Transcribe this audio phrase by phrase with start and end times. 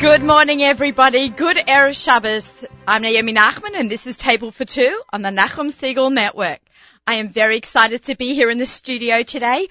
[0.00, 1.28] Good morning, everybody.
[1.28, 2.50] Good Erev Shabbos.
[2.88, 6.60] I'm Naomi Nachman, and this is Table for Two on the Nachum Segal Network.
[7.06, 9.68] I am very excited to be here in the studio today.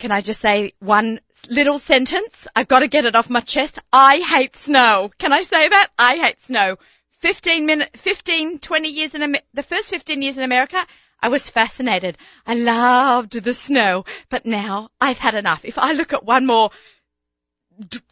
[0.00, 2.48] Can I just say one little sentence?
[2.56, 3.78] I've got to get it off my chest.
[3.92, 5.12] I hate snow.
[5.18, 5.88] Can I say that?
[5.96, 6.76] I hate snow.
[7.20, 10.84] 15 minute, 15, 20 years in, the first 15 years in America,
[11.22, 12.18] I was fascinated.
[12.44, 15.64] I loved the snow, but now I've had enough.
[15.64, 16.70] If I look at one more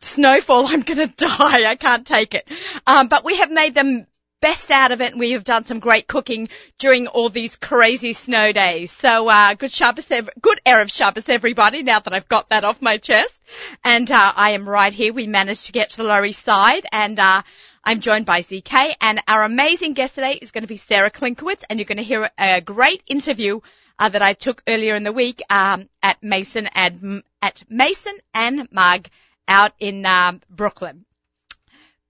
[0.00, 1.68] snowfall, I'm going to die.
[1.68, 2.48] I can't take it.
[2.86, 4.06] Um, but we have made the
[4.40, 8.52] best out of it we have done some great cooking during all these crazy snow
[8.52, 8.92] days.
[8.92, 10.06] So, uh, good Shabbos,
[10.40, 13.42] good Erev Shabbos everybody now that I've got that off my chest.
[13.84, 15.12] And, uh, I am right here.
[15.12, 17.42] We managed to get to the Lower East Side and, uh,
[17.84, 21.64] I'm joined by ZK and our amazing guest today is going to be Sarah Klinkowitz
[21.68, 23.60] and you're going to hear a great interview
[23.98, 28.68] uh, that I took earlier in the week um, at Mason and at Mason and
[28.70, 29.08] Mug
[29.48, 31.04] out in um, Brooklyn.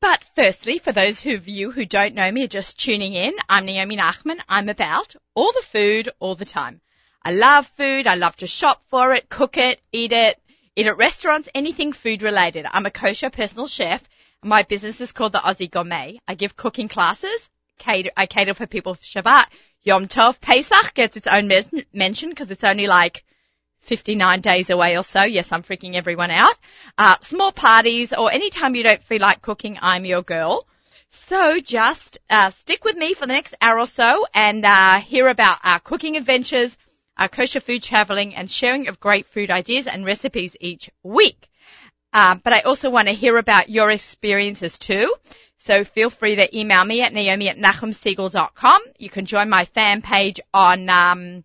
[0.01, 3.65] But firstly, for those of you who don't know me, are just tuning in, I'm
[3.65, 4.39] Naomi Nachman.
[4.49, 6.81] I'm about all the food all the time.
[7.23, 8.07] I love food.
[8.07, 10.41] I love to shop for it, cook it, eat it,
[10.77, 12.67] eat at restaurants, anything food related.
[12.71, 14.03] I'm a kosher personal chef.
[14.43, 16.21] My business is called the Aussie Gourmet.
[16.29, 17.49] I give cooking classes.
[17.79, 19.47] Cater, I cater for people for Shabbat.
[19.83, 21.51] Yom Tov Pesach gets its own
[21.93, 23.25] mention because it's only like
[23.89, 25.23] 59 days away or so.
[25.25, 26.55] Yes, I'm freaking everyone out.
[26.97, 30.67] Uh, small parties or anytime you don't feel like cooking, I'm your girl.
[31.27, 35.29] So just uh, stick with me for the next hour or so and uh, hear
[35.29, 36.77] about our cooking adventures,
[37.17, 41.49] our kosher food traveling, and sharing of great food ideas and recipes each week.
[42.13, 45.15] Um, but I also want to hear about your experiences too.
[45.65, 48.81] So feel free to email me at naomi at nachumsegal.com.
[48.99, 51.45] You can join my fan page on um,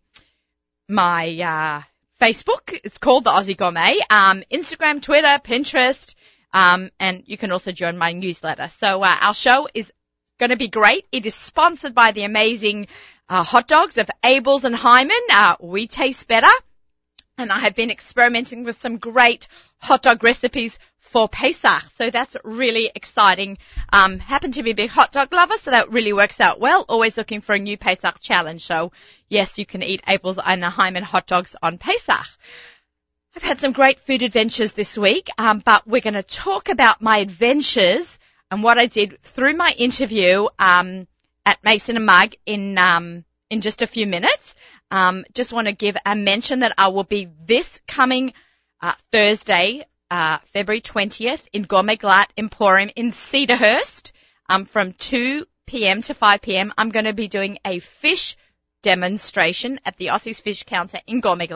[0.87, 1.81] my uh,
[2.19, 2.77] Facebook.
[2.83, 3.99] It's called the Aussie Gourmet.
[4.09, 6.15] Um, Instagram, Twitter, Pinterest,
[6.53, 8.67] um, and you can also join my newsletter.
[8.69, 9.91] So uh, our show is
[10.39, 11.05] going to be great.
[11.11, 12.87] It is sponsored by the amazing
[13.29, 15.29] uh, hot dogs of Abeles and Heymann.
[15.31, 16.51] Uh, we taste better.
[17.37, 19.47] And I have been experimenting with some great
[19.79, 21.83] hot dog recipes for Pesach.
[21.95, 23.57] So that's really exciting.
[23.91, 26.85] Um, happen to be a big hot dog lover, so that really works out well.
[26.87, 28.63] Always looking for a new Pesach challenge.
[28.65, 28.91] So
[29.29, 32.25] yes, you can eat Abeles and Heymann hot dogs on Pesach.
[33.35, 37.01] I've had some great food adventures this week, um, but we're going to talk about
[37.01, 38.19] my adventures
[38.51, 41.07] and what I did through my interview um,
[41.45, 44.55] at Mason and Mug in um, in just a few minutes.
[44.93, 48.31] Um, just want to give a mention that I will be this coming
[48.79, 51.97] uh, Thursday uh, February 20th in Gourmet
[52.37, 54.11] Emporium in Cedarhurst
[54.49, 56.03] um, from 2 p.m.
[56.03, 56.71] to 5 p.m.
[56.77, 58.37] I'm going to be doing a fish
[58.83, 61.47] demonstration at the Aussie's Fish Counter in Gourmet.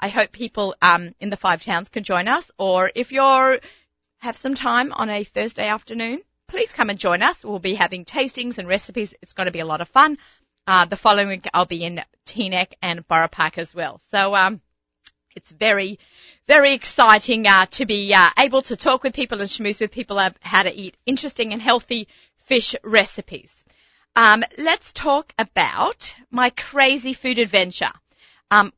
[0.00, 3.60] I hope people um, in the five towns can join us, or if you're
[4.20, 7.44] have some time on a Thursday afternoon, please come and join us.
[7.44, 9.14] We'll be having tastings and recipes.
[9.20, 10.16] It's going to be a lot of fun.
[10.66, 14.00] Uh, the following week I'll be in Teaneck and Borough Park as well.
[14.10, 14.60] So um,
[15.34, 15.98] it's very,
[16.46, 20.18] very exciting uh, to be uh, able to talk with people and schmooze with people
[20.18, 22.06] about how to eat interesting and healthy
[22.44, 23.64] fish recipes.
[24.14, 27.92] Um, let's talk about my crazy food adventure.
[28.50, 28.72] Um,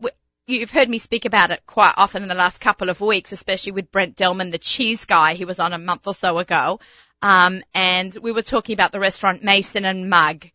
[0.46, 3.72] you've heard me speak about it quite often in the last couple of weeks, especially
[3.72, 5.34] with Brent Delman, the cheese guy.
[5.34, 6.80] He was on a month or so ago.
[7.20, 10.46] Um, and we were talking about the restaurant Mason and Mug.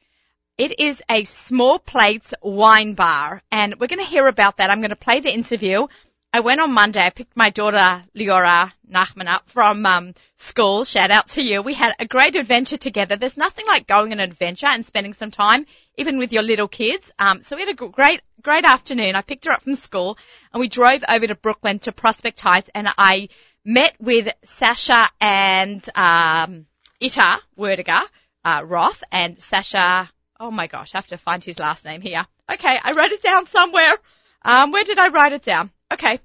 [0.60, 4.70] It is a small plates wine bar and we're going to hear about that.
[4.70, 5.88] I'm going to play the interview.
[6.34, 7.02] I went on Monday.
[7.02, 10.84] I picked my daughter Leora Nachman up from um, school.
[10.84, 11.62] Shout out to you.
[11.62, 13.16] We had a great adventure together.
[13.16, 15.66] There's nothing like going on an adventure and spending some time,
[15.96, 17.10] even with your little kids.
[17.18, 19.16] Um, so we had a great, great afternoon.
[19.16, 20.18] I picked her up from school
[20.52, 23.30] and we drove over to Brooklyn to Prospect Heights and I
[23.64, 26.66] met with Sasha and um,
[27.02, 28.02] Ita Werdiger
[28.44, 30.10] uh, Roth and Sasha
[30.42, 32.26] Oh my gosh, I have to find his last name here.
[32.50, 33.98] Okay, I wrote it down somewhere.
[34.44, 35.70] Um, where did I write it down?
[35.92, 36.20] Okay.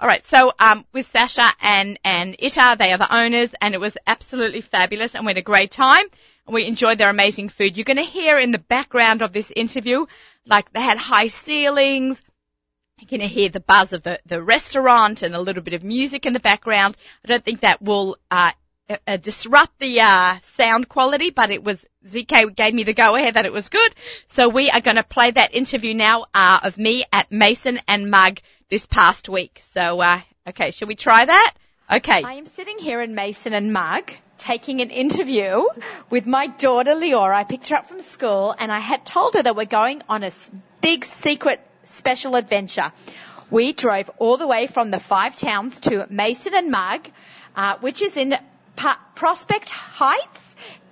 [0.00, 0.26] All right.
[0.26, 4.62] So, um, with Sasha and, and Ita, they are the owners and it was absolutely
[4.62, 6.06] fabulous and we had a great time
[6.46, 7.76] and we enjoyed their amazing food.
[7.76, 10.06] You're going to hear in the background of this interview,
[10.46, 12.22] like they had high ceilings.
[12.98, 15.84] You're going to hear the buzz of the, the restaurant and a little bit of
[15.84, 16.96] music in the background.
[17.22, 18.52] I don't think that will, uh,
[19.06, 23.34] uh, disrupt the uh, sound quality, but it was ZK gave me the go ahead
[23.34, 23.94] that it was good.
[24.28, 28.10] So we are going to play that interview now uh, of me at Mason and
[28.10, 29.60] Mug this past week.
[29.72, 31.54] So uh, okay, shall we try that?
[31.90, 32.22] Okay.
[32.22, 35.64] I am sitting here in Mason and Mug taking an interview
[36.10, 37.34] with my daughter Leora.
[37.34, 40.22] I picked her up from school and I had told her that we're going on
[40.22, 40.32] a
[40.80, 42.92] big secret special adventure.
[43.50, 47.08] We drove all the way from the five towns to Mason and Mug,
[47.54, 48.36] uh, which is in
[48.74, 50.45] pa- Prospect Heights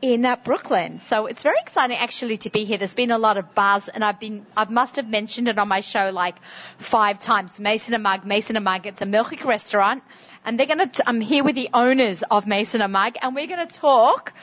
[0.05, 0.99] in uh, Brooklyn.
[0.99, 2.77] So it's very exciting actually to be here.
[2.77, 5.67] There's been a lot of buzz and I've been, I must have mentioned it on
[5.67, 6.37] my show like
[6.77, 7.59] five times.
[7.59, 8.87] Mason and Mug, Mason and Mug.
[8.87, 10.03] It's a milkshake restaurant
[10.45, 13.47] and they're going to, I'm here with the owners of Mason and Mug and we're
[13.47, 14.35] going to talk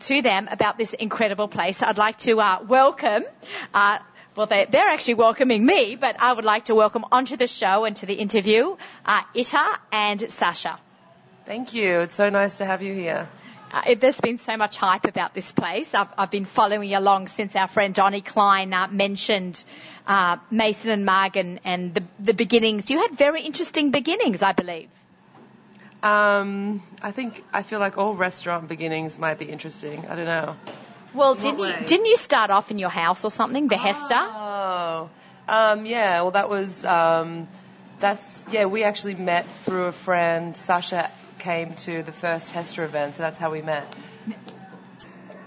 [0.00, 1.82] to them about this incredible place.
[1.82, 3.24] I'd like to uh, welcome,
[3.72, 3.98] uh,
[4.36, 7.86] well, they, are actually welcoming me, but I would like to welcome onto the show
[7.86, 8.76] and to the interview
[9.06, 10.78] uh, Ita and Sasha.
[11.46, 12.00] Thank you.
[12.00, 13.30] It's so nice to have you here.
[13.76, 15.92] Uh, there's been so much hype about this place.
[15.92, 19.62] I've, I've been following along since our friend Donnie Klein uh, mentioned
[20.06, 22.90] uh, Mason and Mug and, and the, the beginnings.
[22.90, 24.88] You had very interesting beginnings, I believe.
[26.02, 30.06] Um, I think I feel like all restaurant beginnings might be interesting.
[30.08, 30.56] I don't know.
[31.12, 34.14] Well, didn't you, didn't you start off in your house or something, the Hester?
[34.14, 35.10] Oh,
[35.48, 36.22] um, yeah.
[36.22, 37.48] Well, that was um,
[38.00, 38.66] that's yeah.
[38.66, 43.38] We actually met through a friend, Sasha came to the first Hester event, so that's
[43.38, 43.94] how we met.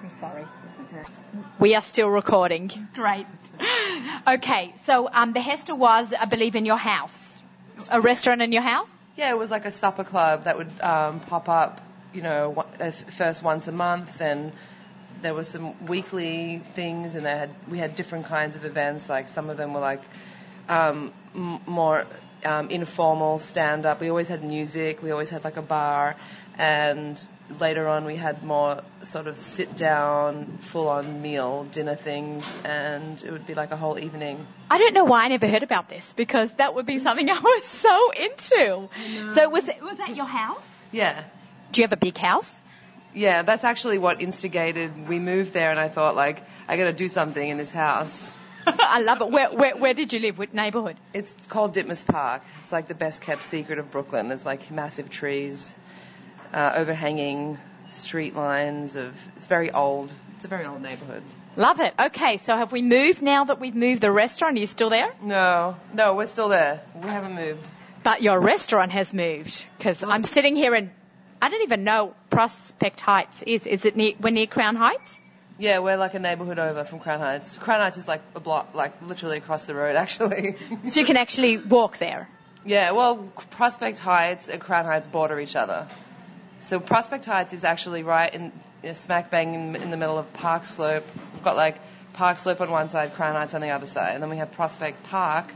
[0.02, 0.46] I'm sorry.
[1.60, 2.72] We are still recording.
[2.94, 3.28] Great.
[4.28, 7.42] Okay, so um, the Hester was, I believe, in your house.
[7.90, 8.88] A restaurant in your house?
[9.18, 11.82] Yeah, it was like a supper club that would um, pop up,
[12.14, 14.52] you know, uh, first once a month, and
[15.22, 19.10] there was some weekly things, and they had we had different kinds of events.
[19.10, 20.02] Like some of them were like
[20.70, 22.06] um, more
[22.46, 24.02] um, informal stand up.
[24.02, 25.02] We always had music.
[25.02, 26.16] We always had like a bar,
[26.58, 27.20] and
[27.60, 33.22] later on we had more sort of sit down, full on meal, dinner things, and
[33.24, 34.46] it would be like a whole evening.
[34.70, 37.40] I don't know why I never heard about this because that would be something I
[37.40, 38.90] was so into.
[39.34, 40.70] So was it, was that your house?
[40.92, 41.24] Yeah.
[41.72, 42.64] Do you have a big house?
[43.14, 45.08] Yeah, that's actually what instigated.
[45.08, 48.32] We moved there, and I thought like I got to do something in this house.
[48.80, 49.30] I love it.
[49.30, 50.38] Where, where, where did you live?
[50.38, 50.98] What neighbourhood?
[51.14, 52.44] It's called Ditmas Park.
[52.64, 54.30] It's like the best kept secret of Brooklyn.
[54.30, 55.78] There's like massive trees,
[56.54, 57.58] uh, overhanging
[57.92, 59.16] street lines of.
[59.36, 60.14] It's very old.
[60.36, 61.24] It's a very old neighbourhood.
[61.56, 61.94] Love it.
[62.00, 64.56] Okay, so have we moved now that we've moved the restaurant?
[64.58, 65.12] Are you still there?
[65.22, 66.82] No, no, we're still there.
[66.96, 67.70] We haven't moved.
[68.04, 70.92] But your restaurant has moved because I'm sitting here and
[71.42, 73.68] I don't even know Prospect Heights is.
[73.68, 74.14] Is it near?
[74.22, 75.22] We're near Crown Heights.
[75.60, 77.58] Yeah, we're like a neighbourhood over from Crown Heights.
[77.58, 80.56] Crown Heights is like a block, like literally across the road, actually.
[80.90, 82.30] so you can actually walk there.
[82.66, 83.18] Yeah, well,
[83.52, 85.88] Prospect Heights and Crown Heights border each other.
[86.62, 88.52] So Prospect Heights is actually right in
[88.84, 91.06] you know, smack bang in, in the middle of Park Slope.
[91.34, 91.78] We've got like
[92.14, 94.52] Park Slope on one side, Crown Heights on the other side, and then we have
[94.54, 95.54] Prospect Park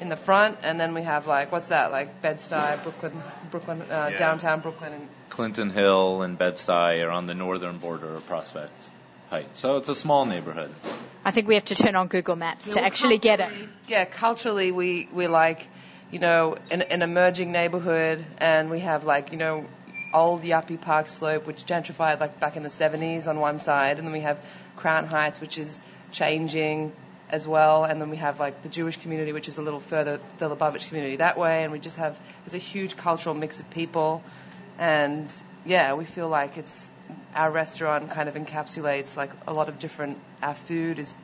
[0.00, 3.82] in the front, and then we have like what's that like Bed Stuy, Brooklyn, Brooklyn,
[3.82, 4.18] uh, yeah.
[4.18, 8.88] downtown Brooklyn, and Clinton Hill and Bed Stuy are on the northern border of Prospect.
[9.30, 9.60] Heights.
[9.60, 10.70] So it's a small neighborhood.
[11.24, 13.52] I think we have to turn on Google Maps yeah, to actually get it.
[13.86, 15.68] Yeah, culturally we we like,
[16.10, 19.66] you know, an, an emerging neighborhood, and we have like, you know,
[20.14, 24.06] old Yuppie Park Slope, which gentrified like back in the 70s on one side, and
[24.06, 24.42] then we have
[24.76, 25.80] Crown Heights, which is
[26.12, 26.92] changing
[27.30, 30.20] as well, and then we have like the Jewish community, which is a little further
[30.38, 33.68] the Lubavitch community that way, and we just have there's a huge cultural mix of
[33.70, 34.22] people,
[34.78, 35.30] and
[35.66, 36.90] yeah, we feel like it's
[37.34, 40.18] our restaurant kind of encapsulates like a lot of different.
[40.42, 41.14] Our food is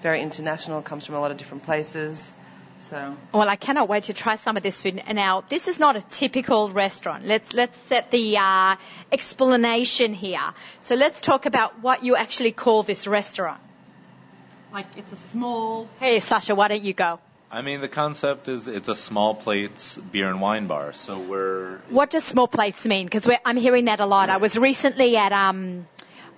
[0.00, 2.34] very international, comes from a lot of different places.
[2.78, 3.16] So.
[3.32, 5.02] Well, I cannot wait to try some of this food.
[5.10, 7.24] Now, this is not a typical restaurant.
[7.24, 8.76] Let's let's set the uh,
[9.10, 10.52] explanation here.
[10.82, 13.60] So let's talk about what you actually call this restaurant.
[14.72, 15.88] Like it's a small.
[16.00, 17.20] Hey, Sasha, why don't you go?
[17.50, 20.92] I mean, the concept is it's a small plates beer and wine bar.
[20.92, 21.78] So we're.
[21.88, 23.06] What does small plates mean?
[23.06, 24.28] Because I'm hearing that a lot.
[24.28, 24.34] Right.
[24.34, 25.86] I was recently at um,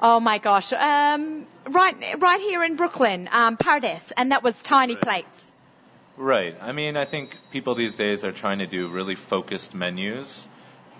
[0.01, 4.95] oh my gosh, um, right right here in Brooklyn, um, Paradise, and that was tiny
[4.95, 5.03] right.
[5.03, 5.43] plates.
[6.17, 6.57] Right.
[6.61, 10.49] I mean, I think people these days are trying to do really focused menus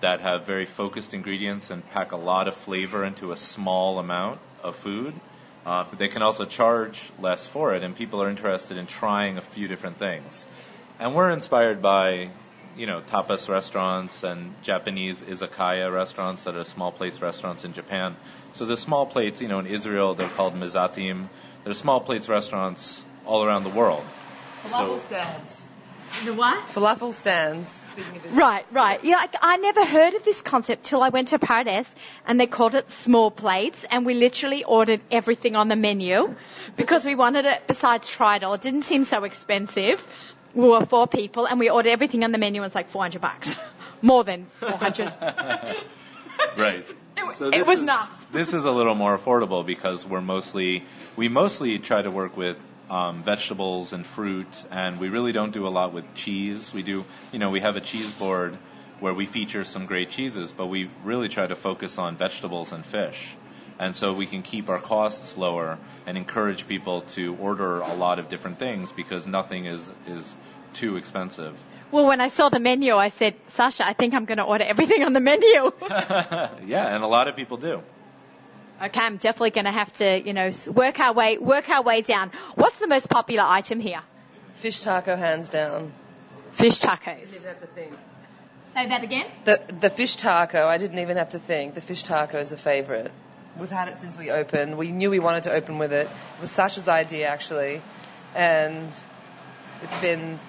[0.01, 4.39] that have very focused ingredients and pack a lot of flavor into a small amount
[4.61, 5.13] of food.
[5.67, 9.37] Uh, but they can also charge less for it, and people are interested in trying
[9.37, 10.47] a few different things.
[10.97, 12.29] And we're inspired by,
[12.77, 18.15] you know, tapas restaurants and Japanese izakaya restaurants that are small plates restaurants in Japan.
[18.53, 21.27] So the small plates, you know, in Israel they're called mezatim.
[21.65, 24.05] They're small plates restaurants all around the world.
[24.63, 25.66] Falafel so, stands.
[26.25, 26.67] The what?
[26.69, 27.81] Falafel stands.
[28.31, 29.03] Right, right.
[29.03, 31.93] Yeah, I, I never heard of this concept till I went to Paradise
[32.25, 36.35] and they called it small plates and we literally ordered everything on the menu
[36.75, 38.55] because we wanted it besides Tridel.
[38.55, 40.05] It didn't seem so expensive.
[40.53, 43.21] We were four people and we ordered everything on the menu and it's like 400
[43.21, 43.55] bucks.
[44.01, 45.13] More than 400.
[46.57, 46.85] right.
[47.15, 48.25] It, so it was is, nuts.
[48.31, 50.85] This is a little more affordable because we're mostly,
[51.15, 52.57] we mostly try to work with
[52.89, 56.73] um, vegetables and fruit, and we really don't do a lot with cheese.
[56.73, 58.57] We do, you know, we have a cheese board,
[58.99, 62.85] where we feature some great cheeses, but we really try to focus on vegetables and
[62.85, 63.35] fish.
[63.79, 65.77] And so we can keep our costs lower
[66.07, 70.35] and encourage people to order a lot of different things because nothing is, is
[70.73, 71.55] too expensive.
[71.91, 74.63] Well, when I saw the menu, I said, Sasha, I think I'm going to order
[74.63, 75.71] everything on the menu.
[76.65, 77.81] yeah, and a lot of people do.
[78.81, 82.01] Okay, I'm definitely going to have to, you know, work our way, work our way
[82.01, 82.31] down.
[82.55, 84.01] What's the most popular item here?
[84.55, 85.91] Fish taco, hands down.
[86.51, 87.31] Fish tacos.
[87.31, 87.93] Didn't have to think.
[88.73, 89.25] Say that again.
[89.45, 91.73] The the fish taco, I didn't even have to think.
[91.73, 93.11] The fish taco is a favorite.
[93.59, 94.77] We've had it since we opened.
[94.77, 96.07] We knew we wanted to open with it.
[96.07, 97.81] It was Sasha's idea actually,
[98.35, 98.87] and
[99.81, 100.39] it's been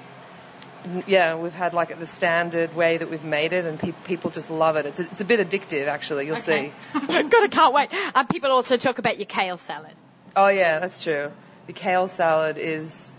[1.06, 4.50] yeah, we've had like the standard way that we've made it, and pe- people just
[4.50, 4.86] love it.
[4.86, 6.26] It's a, it's a bit addictive, actually.
[6.26, 6.72] You'll Okay.
[6.92, 6.98] see.
[7.06, 7.90] God, I can't wait.
[8.14, 9.92] Um, people also talk about your kale salad.
[10.36, 11.32] Oh yeah, that's true.
[11.66, 13.12] The kale salad is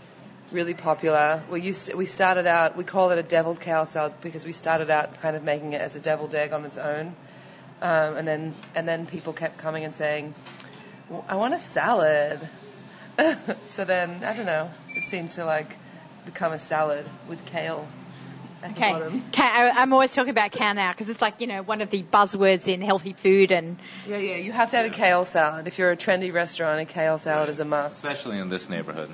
[0.52, 1.42] really popular.
[1.50, 4.52] We used to, we started out we call it a deviled kale salad because we
[4.52, 7.14] started out kind of making it as a deviled egg on its own,
[7.82, 10.34] um, and then and then people kept coming and saying,
[11.08, 12.40] "Well, I want a salad.
[13.66, 14.70] so then I don't know.
[14.96, 15.76] It seemed to like
[16.26, 17.86] become a salad with kale
[18.62, 18.92] at Okay.
[18.92, 19.24] the bottom.
[19.32, 21.90] Ca- I- I'm always talking about kale now because it's like, you know, one of
[21.90, 24.36] the buzzwords in healthy food and Yeah, yeah.
[24.36, 26.80] You have to have a kale salad if you're a trendy restaurant.
[26.80, 27.96] A kale salad is a must.
[27.96, 29.10] Especially in this neighborhood.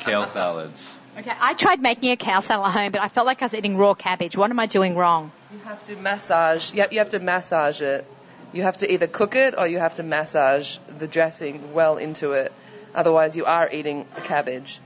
[0.00, 0.86] Kale salads.
[1.18, 3.54] Okay, I tried making a kale salad at home, but I felt like I was
[3.54, 4.36] eating raw cabbage.
[4.36, 5.32] What am I doing wrong?
[5.50, 6.74] You have to massage.
[6.74, 8.06] You have, you have to massage it.
[8.52, 12.32] You have to either cook it or you have to massage the dressing well into
[12.32, 12.52] it.
[12.94, 14.78] Otherwise, you are eating a cabbage.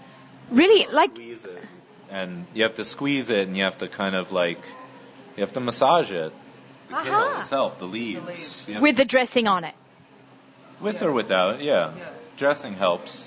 [0.51, 1.30] Really, like, Squeeze it.
[2.11, 4.59] And you have to squeeze it and you have to kind of like,
[5.37, 6.33] you have to massage it.
[6.89, 8.27] The kale itself, the leaves.
[8.27, 8.69] leaves.
[8.69, 9.75] You have- with the dressing on it.
[10.81, 11.93] with or without, yeah.
[11.97, 12.09] Yeah.
[12.37, 13.25] Dressing helps.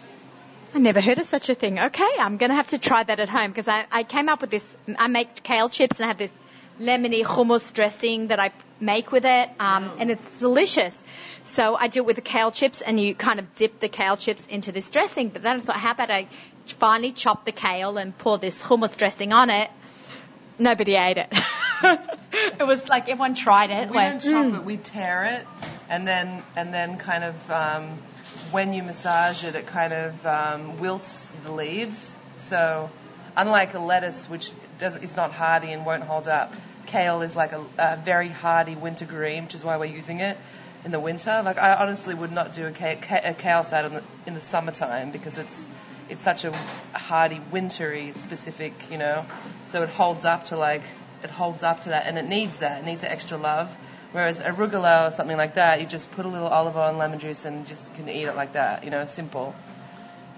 [0.76, 1.80] I never heard of such a thing.
[1.80, 4.42] Okay, I'm going to have to try that at home because I, I came up
[4.42, 4.76] with this.
[4.98, 6.34] I make kale chips and I have this
[6.80, 11.04] lemony hummus dressing that I make with it, um, and it's delicious.
[11.44, 14.18] So I do it with the kale chips, and you kind of dip the kale
[14.18, 15.30] chips into this dressing.
[15.30, 16.28] But then I thought, how about I
[16.68, 19.70] finally chop the kale and pour this hummus dressing on it?
[20.60, 21.34] Nobody ate it.
[22.60, 23.90] it was like everyone tried it.
[23.90, 24.66] We went, don't chop "Mm." it.
[24.66, 25.48] We tear it,
[25.90, 27.90] and then and then kind of um,
[28.52, 32.16] when you massage it, it kind of um, wilts the leaves.
[32.38, 32.90] So
[33.36, 36.54] unlike a lettuce, which does is not hardy and won't hold up,
[36.86, 40.38] kale is like a, a very hardy winter green, which is why we're using it
[40.86, 41.42] in the winter.
[41.44, 44.42] Like I honestly would not do a, ca- a kale salad in the, in the
[44.42, 45.68] summertime because it's
[46.14, 46.56] it's such a
[46.94, 49.26] hardy, wintry specific, you know.
[49.64, 50.84] So it holds up to like
[51.24, 52.82] it holds up to that, and it needs that.
[52.82, 53.76] It needs the extra love.
[54.12, 57.18] Whereas arugula or something like that, you just put a little olive oil and lemon
[57.18, 58.84] juice and just can eat it like that.
[58.84, 59.56] You know, simple.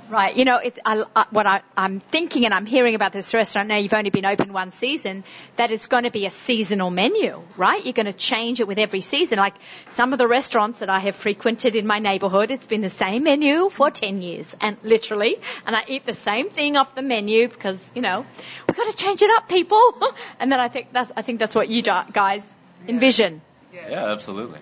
[0.10, 0.38] Right.
[0.38, 3.70] You know, it's I, I, what I, I'm thinking and I'm hearing about this restaurant
[3.70, 3.78] now.
[3.78, 5.24] You've only been open one season.
[5.56, 7.84] That it's going to be a seasonal menu, right?
[7.84, 9.40] You're going to change it with every season.
[9.40, 9.56] Like
[9.90, 13.24] some of the restaurants that I have frequented in my neighbourhood, it's been the same
[13.24, 17.48] menu for ten years, and literally, and I eat the same thing off the menu
[17.48, 18.26] because you know
[18.68, 19.82] we've got to change it up, people.
[20.40, 22.46] and then I think that's I think that's what you guys
[22.88, 23.42] envision.
[23.74, 24.60] Yeah, absolutely.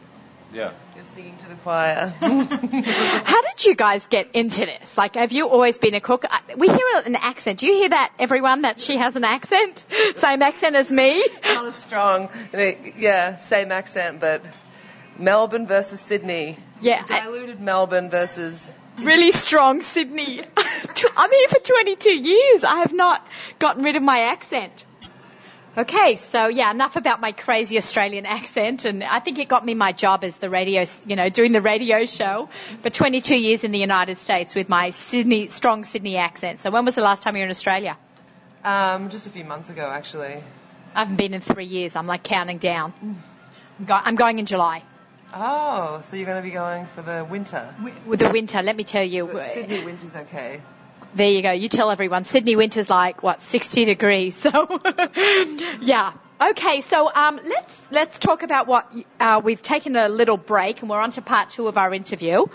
[0.54, 0.72] Yeah.
[0.96, 2.14] You're singing to the choir.
[2.20, 4.98] How did you guys get into this?
[4.98, 6.26] Like, have you always been a cook?
[6.56, 7.60] We hear an accent.
[7.60, 9.84] Do you hear that, everyone, that she has an accent?
[10.16, 11.26] Same accent as me?
[11.44, 12.30] Not as strong.
[12.98, 14.44] Yeah, same accent, but
[15.18, 16.58] Melbourne versus Sydney.
[16.82, 20.42] Yeah, I- Diluted Melbourne versus really strong Sydney.
[21.18, 22.64] I'm here for 22 years.
[22.64, 23.26] I have not
[23.60, 24.86] gotten rid of my accent.
[25.76, 29.74] Okay, so yeah, enough about my crazy Australian accent, and I think it got me
[29.74, 32.48] my job as the radio, you know, doing the radio show
[32.84, 36.62] for 22 years in the United States with my Sydney, strong Sydney accent.
[36.62, 37.98] So when was the last time you were in Australia?
[38.64, 40.44] um, just a few months ago, actually.
[40.96, 41.96] I haven't been in three years.
[41.96, 42.94] I'm like counting down.
[43.02, 44.84] I'm, go- I'm going in July.
[45.34, 47.74] Oh, so you're going to be going for the winter.
[48.06, 49.26] With the winter, let me tell you.
[49.26, 50.62] But Sydney winter's okay.
[51.16, 51.52] There you go.
[51.52, 52.26] You tell everyone.
[52.26, 54.36] Sydney winter's like what, 60 degrees.
[54.36, 54.50] So,
[55.82, 56.14] yeah.
[56.42, 60.90] Okay, so um, let's let's talk about what uh, we've taken a little break and
[60.90, 62.48] we're on to part two of our interview.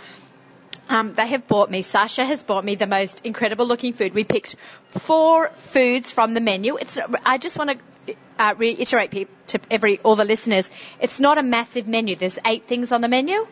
[0.88, 4.14] Um, they have bought me, Sasha has bought me the most incredible looking food.
[4.14, 4.56] We picked
[4.90, 6.76] four foods from the menu.
[6.76, 11.42] It's, I just want to uh, reiterate to every, all the listeners, it's not a
[11.42, 12.16] massive menu.
[12.16, 13.46] There's eight things on the menu.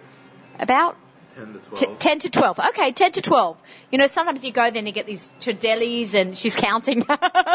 [0.59, 0.97] About?
[1.37, 2.61] 10 to T- 10 to 12.
[2.71, 3.63] Okay, 10 to 12.
[3.91, 7.05] You know, sometimes you go there and you get these to delis and she's counting.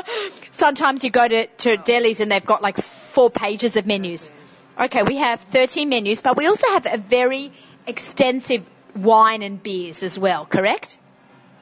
[0.52, 4.32] sometimes you go to, to delis and they've got like four pages of menus.
[4.80, 7.52] Okay, we have 13 menus, but we also have a very
[7.88, 8.64] extensive
[8.96, 10.98] wine and beers as well, correct?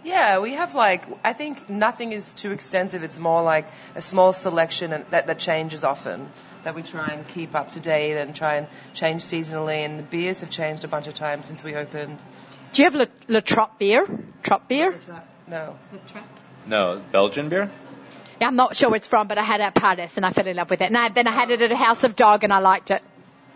[0.03, 3.03] Yeah, we have like I think nothing is too extensive.
[3.03, 6.29] It's more like a small selection and that that changes often.
[6.63, 9.85] That we try and keep up to date and try and change seasonally.
[9.85, 12.17] And the beers have changed a bunch of times since we opened.
[12.73, 14.07] Do you have Le, Le Trop beer?
[14.43, 14.97] Trop beer?
[15.47, 15.75] No.
[16.67, 17.69] No, Belgian beer?
[18.39, 20.29] Yeah, I'm not sure where it's from, but I had it at Paris and I
[20.31, 20.85] fell in love with it.
[20.85, 23.01] And I, then I had it at a House of Dog and I liked it.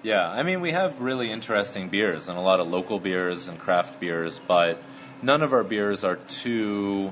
[0.02, 3.58] Yeah, I mean, we have really interesting beers and a lot of local beers and
[3.58, 4.82] craft beers, but
[5.24, 7.12] none of our beers are too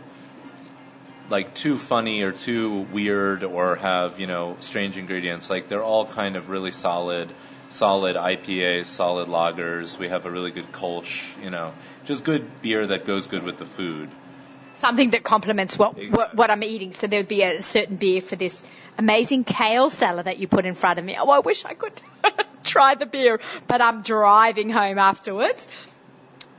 [1.29, 5.49] like too funny or too weird or have, you know, strange ingredients.
[5.49, 7.29] Like they're all kind of really solid
[7.69, 9.97] solid IPAs, solid lagers.
[9.97, 11.73] We have a really good Kolsch, you know,
[12.05, 14.09] just good beer that goes good with the food.
[14.75, 16.91] Something that complements what, what, what I'm eating.
[16.91, 18.61] So there would be a certain beer for this
[18.97, 21.15] amazing kale salad that you put in front of me.
[21.19, 21.93] Oh, I wish I could
[22.63, 25.67] try the beer, but I'm driving home afterwards.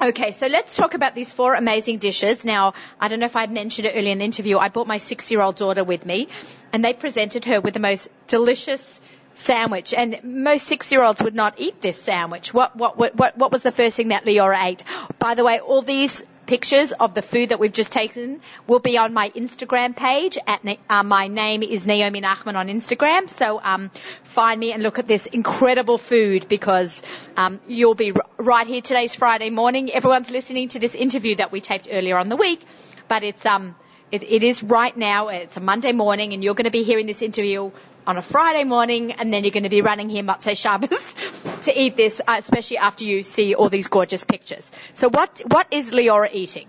[0.03, 2.45] Okay, so let's talk about these four amazing dishes.
[2.45, 4.59] Now, I don't know if I'd mentioned it earlier in the interview.
[4.59, 6.27] I brought my six-year-old daughter with me,
[6.73, 9.01] and they presented her with the most delicious
[9.35, 9.95] sandwich.
[9.95, 12.53] And most six-year-olds would not eat this sandwich.
[12.53, 14.83] What what what what was the first thing that Leora ate?
[15.21, 18.99] By the way, all these pictures of the food that we've just taken will be
[18.99, 20.37] on my Instagram page.
[20.47, 23.27] At uh, my name is Naomi Nachman on Instagram.
[23.31, 23.91] So um,
[24.25, 27.03] find me and look at this incredible food because
[27.39, 28.83] um, you'll be r- right here.
[28.83, 29.91] Today's Friday morning.
[29.91, 32.61] Everyone's listening to this interview that we taped earlier on the week,
[33.09, 33.75] but it's um
[34.11, 35.29] it, it is right now.
[35.29, 37.71] It's a Monday morning, and you're going to be hearing this interview
[38.07, 41.15] on a Friday morning, and then you're going to be running here Motzei Shabbos
[41.63, 44.71] to eat this, uh, especially after you see all these gorgeous pictures.
[44.95, 46.67] So what what is Leora eating?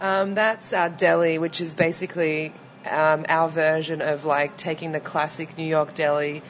[0.00, 2.52] Um, that's our deli, which is basically
[2.90, 6.42] um, our version of like taking the classic New York deli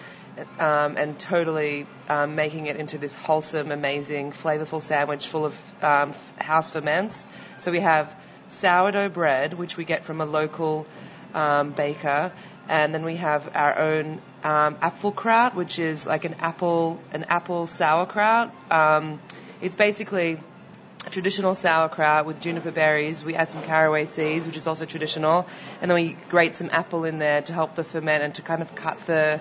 [0.58, 6.14] um, and totally um, making it into this wholesome, amazing, flavorful sandwich full of um,
[6.38, 7.26] house ferments.
[7.58, 8.14] So we have
[8.48, 10.86] sourdough bread, which we get from a local
[11.34, 12.32] um, baker,
[12.68, 17.66] and then we have our own um, Apfelkraut, which is like an apple an apple
[17.66, 18.52] sauerkraut.
[18.70, 19.20] Um,
[19.60, 20.38] it's basically
[21.10, 23.24] traditional sauerkraut with juniper berries.
[23.24, 25.46] We add some caraway seeds, which is also traditional,
[25.80, 28.62] and then we grate some apple in there to help the ferment and to kind
[28.62, 29.40] of cut the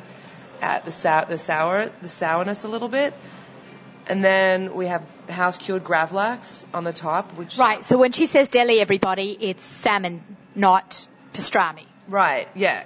[0.62, 3.14] uh, the sour the sour the sourness a little bit.
[4.06, 7.86] And then we have house cured gravlax on the top, which Right.
[7.86, 10.22] So when she says deli, everybody, it's salmon,
[10.56, 12.84] not pastrami, right, yeah,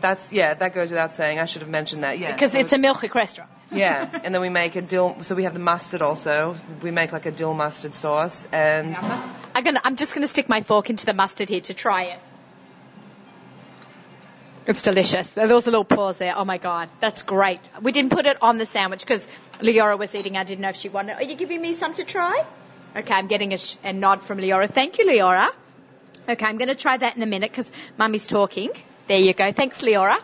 [0.00, 1.38] that's yeah, that goes without saying.
[1.38, 2.32] I should have mentioned that, yeah.
[2.32, 3.50] because So it's a milchik restaurant.
[3.72, 5.22] yeah, and then we make a dill.
[5.22, 6.56] So we have the mustard also.
[6.82, 10.48] We make like a dill mustard sauce, and I'm gonna, I'm just going to stick
[10.48, 12.18] my fork into the mustard here to try it.
[14.66, 15.28] It's delicious.
[15.30, 16.34] There was a little pause there.
[16.36, 17.60] Oh my god, that's great.
[17.80, 19.26] We didn't put it on the sandwich because
[19.60, 20.36] Leora was eating.
[20.36, 21.14] I didn't know if she wanted.
[21.16, 22.44] Are you giving me some to try?
[22.94, 24.68] Okay, I'm getting a, sh- a nod from Leora.
[24.68, 25.48] Thank you, Leora.
[26.30, 28.70] Okay, I'm going to try that in a minute because Mummy's talking.
[29.08, 29.50] There you go.
[29.52, 30.18] Thanks, Leora.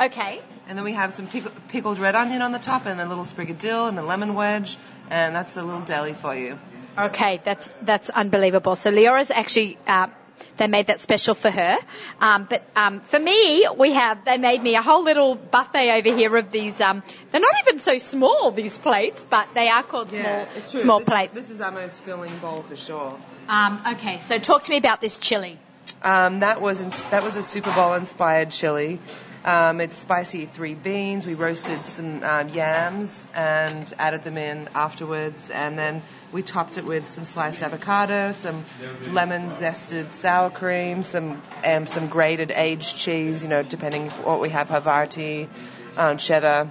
[0.00, 0.40] Okay.
[0.68, 3.24] and then we have some pick- pickled red onion on the top, and a little
[3.24, 4.76] sprig of dill, and a lemon wedge,
[5.10, 6.58] and that's the little deli for you.
[6.98, 8.76] Okay, that's that's unbelievable.
[8.76, 10.08] So Leora's actually uh,
[10.56, 11.78] they made that special for her,
[12.20, 16.16] um, but um, for me we have they made me a whole little buffet over
[16.16, 16.80] here of these.
[16.80, 21.08] Um, they're not even so small these plates, but they are called small small this,
[21.08, 21.34] plates.
[21.34, 23.18] This is our most filling bowl for sure.
[23.48, 25.58] Um, okay, so talk to me about this chili.
[26.02, 28.98] Um, that was ins- that was a Super Bowl inspired chili.
[29.44, 31.26] Um, it's spicy three beans.
[31.26, 36.02] We roasted some um, yams and added them in afterwards, and then
[36.32, 38.64] we topped it with some sliced avocado, some
[39.08, 43.42] lemon zested sour cream, some um, some grated aged cheese.
[43.42, 45.48] You know, depending what we have, Havarti,
[45.96, 46.70] um, cheddar.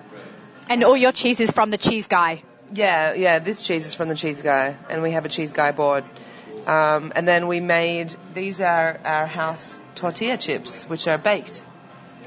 [0.67, 2.43] And all your cheese is from the cheese guy.
[2.73, 3.39] Yeah, yeah.
[3.39, 6.03] This cheese is from the cheese guy, and we have a cheese guy board.
[6.65, 11.61] Um, and then we made these are our house tortilla chips, which are baked.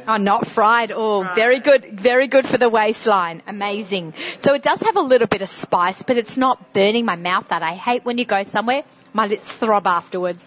[0.06, 0.92] Oh, not fried.
[0.92, 1.98] Oh, very good.
[1.98, 3.42] Very good for the waistline.
[3.46, 4.14] Amazing.
[4.40, 7.50] So it does have a little bit of spice, but it's not burning my mouth
[7.50, 7.62] out.
[7.62, 10.46] I hate when you go somewhere, my lips throb afterwards.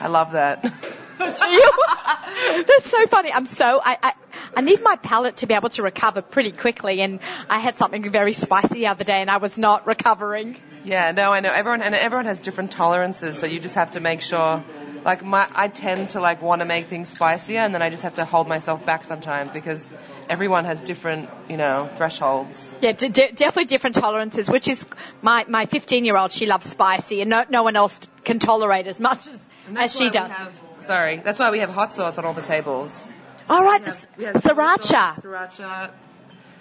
[0.00, 0.62] I love that.
[1.18, 3.32] That's so funny.
[3.32, 4.12] I'm so, I, I,
[4.56, 8.10] I need my palate to be able to recover pretty quickly and I had something
[8.10, 10.56] very spicy the other day and I was not recovering.
[10.84, 11.52] yeah, no, I know.
[11.52, 14.64] Everyone and everyone has different tolerances, so you just have to make sure.
[15.04, 18.04] Like my, I tend to like want to make things spicier, and then I just
[18.04, 19.90] have to hold myself back sometimes because
[20.28, 22.72] everyone has different, you know, thresholds.
[22.80, 24.86] Yeah, d- d- definitely different tolerances, which is
[25.20, 28.86] my, my 15 year old, she loves spicy and no, no one else can tolerate
[28.86, 30.30] as much as, as she does.
[30.30, 33.08] have- sorry, that's why we have hot sauce on all the tables.
[33.50, 34.82] All right, We have- we have sriracha.
[34.82, 35.90] sauce, Sriracha,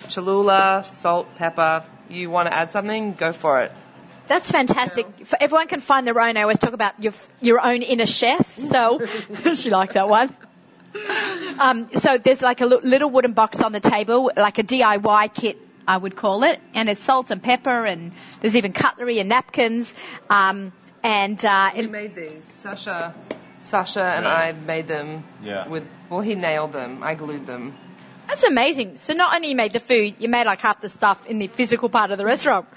[0.09, 1.83] Cholula, salt, pepper.
[2.09, 3.13] You want to add something?
[3.13, 3.71] Go for it.
[4.31, 5.05] That's fantastic.
[5.27, 6.37] For everyone can find their own.
[6.37, 8.57] I always talk about your your own inner chef.
[8.57, 9.05] So
[9.55, 10.33] she likes that one.
[11.59, 15.57] Um, so there's like a little wooden box on the table, like a DIY kit,
[15.87, 19.93] I would call it, and it's salt and pepper, and there's even cutlery and napkins.
[20.29, 20.71] Um,
[21.03, 22.43] and uh, We it, made these.
[22.43, 23.13] Sasha,
[23.59, 24.49] Sasha and Right.
[24.49, 25.23] I made them.
[25.43, 25.67] Yeah.
[25.67, 27.03] With well, he nailed them.
[27.03, 27.73] I glued them.
[28.27, 28.95] that's amazing.
[28.97, 31.47] So not only you made the food, you made like half the stuff in the
[31.47, 32.67] physical part of the restaurant.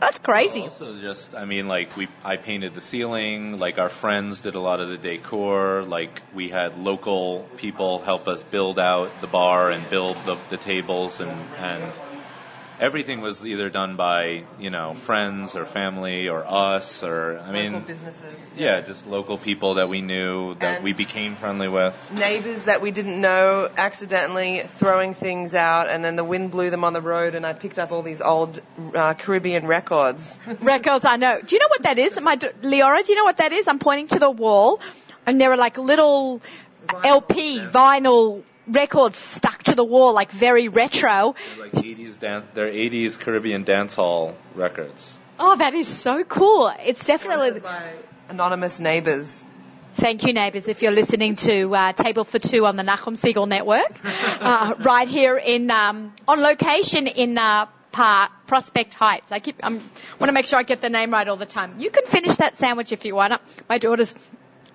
[0.00, 0.62] That's crazy.
[0.62, 3.58] Also, just I mean, like we, I painted the ceiling.
[3.58, 5.82] Like our friends did a lot of the decor.
[5.82, 10.56] Like we had local people help us build out the bar and build the, the
[10.56, 11.92] tables, and and
[12.80, 17.72] everything was either done by you know friends or family or us or I mean,
[17.72, 18.34] Local businesses.
[18.56, 21.94] yeah, just local people that we knew that And- we became friendly with.
[22.12, 26.84] Neighbors that we didn't know accidentally throwing things out, and then the wind blew them
[26.84, 28.60] on the road, and I picked up all these old
[28.94, 30.36] uh, Caribbean records.
[30.60, 31.40] Records, I know.
[31.40, 32.20] Do you know what that is?
[32.20, 33.66] My Leora, do you know what that is?
[33.68, 34.80] I'm pointing to the wall,
[35.26, 36.40] and there are like little
[37.04, 41.34] LP vinyl records stuck to the wall, like very retro.
[41.56, 45.16] They're like 80s dan- they're 80s Caribbean dance hall records.
[45.38, 46.72] Oh, that is so cool.
[46.84, 47.60] It's definitely.
[47.60, 47.92] by
[48.28, 49.44] anonymous neighbors.
[49.94, 53.48] Thank you, neighbours, if you're listening to uh, Table for Two on the Nachum Segal
[53.48, 59.32] Network, uh, right here in um, on location in uh, Park, Prospect Heights.
[59.32, 59.82] I keep I want
[60.20, 61.80] to make sure I get the name right all the time.
[61.80, 63.40] You can finish that sandwich if you want.
[63.68, 64.14] My daughter's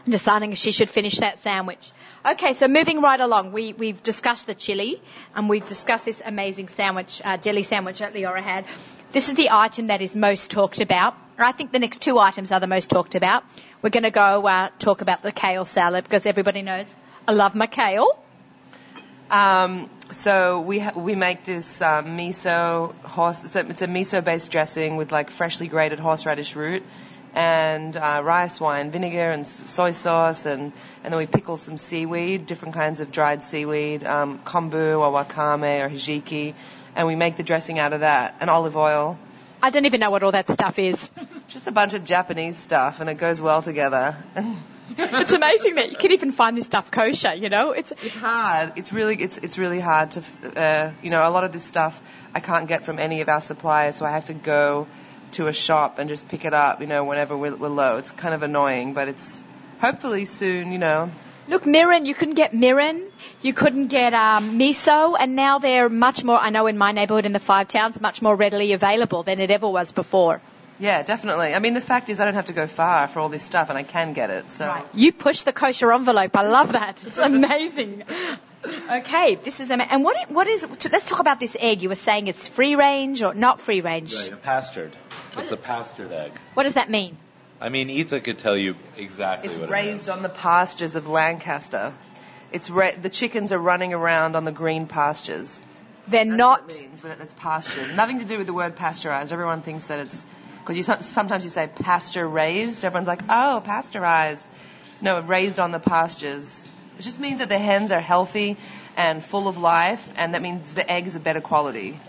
[0.06, 1.92] deciding she should finish that sandwich.
[2.26, 5.02] Okay, so moving right along, we, we've discussed the chili
[5.36, 8.66] and we've discussed this amazing sandwich, uh, deli sandwich that Leora had.
[9.12, 11.16] This is the item that is most talked about.
[11.38, 13.44] I think the next two items are the most talked about.
[13.82, 16.86] We're going to go uh, talk about the kale salad because everybody knows
[17.28, 18.08] I love my kale.
[19.32, 23.44] Um, so we ha- we make this um, miso horse.
[23.44, 26.84] It's a, it's a miso based dressing with like freshly grated horseradish root
[27.34, 30.72] and uh, rice wine vinegar and soy sauce and
[31.04, 35.84] and then we pickle some seaweed, different kinds of dried seaweed, um, kombu or wakame
[35.84, 36.54] or hijiki,
[36.96, 39.18] and we make the dressing out of that and olive oil.
[39.62, 41.10] I don't even know what all that stuff is.
[41.48, 44.18] Just a bunch of Japanese stuff, and it goes well together.
[44.98, 47.72] it's amazing that you can even find this stuff kosher, you know?
[47.72, 48.74] It's It's hard.
[48.76, 50.22] It's really it's it's really hard to
[50.56, 52.02] uh, you know a lot of this stuff
[52.34, 54.88] I can't get from any of our suppliers, so I have to go
[55.34, 56.82] to a shop and just pick it up.
[56.82, 57.98] You know, whenever we're, we're low.
[57.98, 59.44] It's kind of annoying, but it's
[59.80, 60.72] hopefully soon.
[60.72, 61.12] You know,
[61.48, 63.06] Look, mirin, you couldn't get mirin,
[63.42, 67.26] you couldn't get um, miso, and now they're much more, I know in my neighbourhood
[67.26, 70.40] in the five towns, much more readily available than it ever was before.
[70.80, 71.54] yeah, definitely.
[71.54, 73.70] I mean, the fact is I don't have to go far for all this stuff,
[73.70, 74.52] and I can get it.
[74.52, 76.34] So You push the kosher envelope.
[76.36, 77.04] I love that.
[77.06, 78.04] It's amazing.
[78.66, 80.66] Okay, this is ama- and what i- what is?
[80.92, 81.82] Let's talk about this egg.
[81.82, 84.16] You were saying it's free range or not free range.
[84.16, 84.96] Right, a pastured.
[85.38, 86.32] It's a pastured egg.
[86.54, 87.18] What does that mean?
[87.62, 90.10] I mean, Ita could tell you exactly it's what it raised is.
[90.10, 91.94] on the pastures of Lancaster.
[92.52, 95.66] It's ra- the chickens are running around on the green pastures.
[96.08, 96.64] They're That's not.
[96.66, 97.96] what it means when it's pastured.
[97.96, 99.32] Nothing to do with the word pasteurized.
[99.32, 100.26] Everyone thinks that it's
[100.60, 102.84] because you some- sometimes you say pasture raised.
[102.86, 104.46] Everyone's like, oh, pasteurized.
[105.02, 106.66] No, raised on the pastures.
[106.98, 108.58] It just means that the hens are healthy
[108.96, 112.00] and full of life, and that means the eggs are better quality.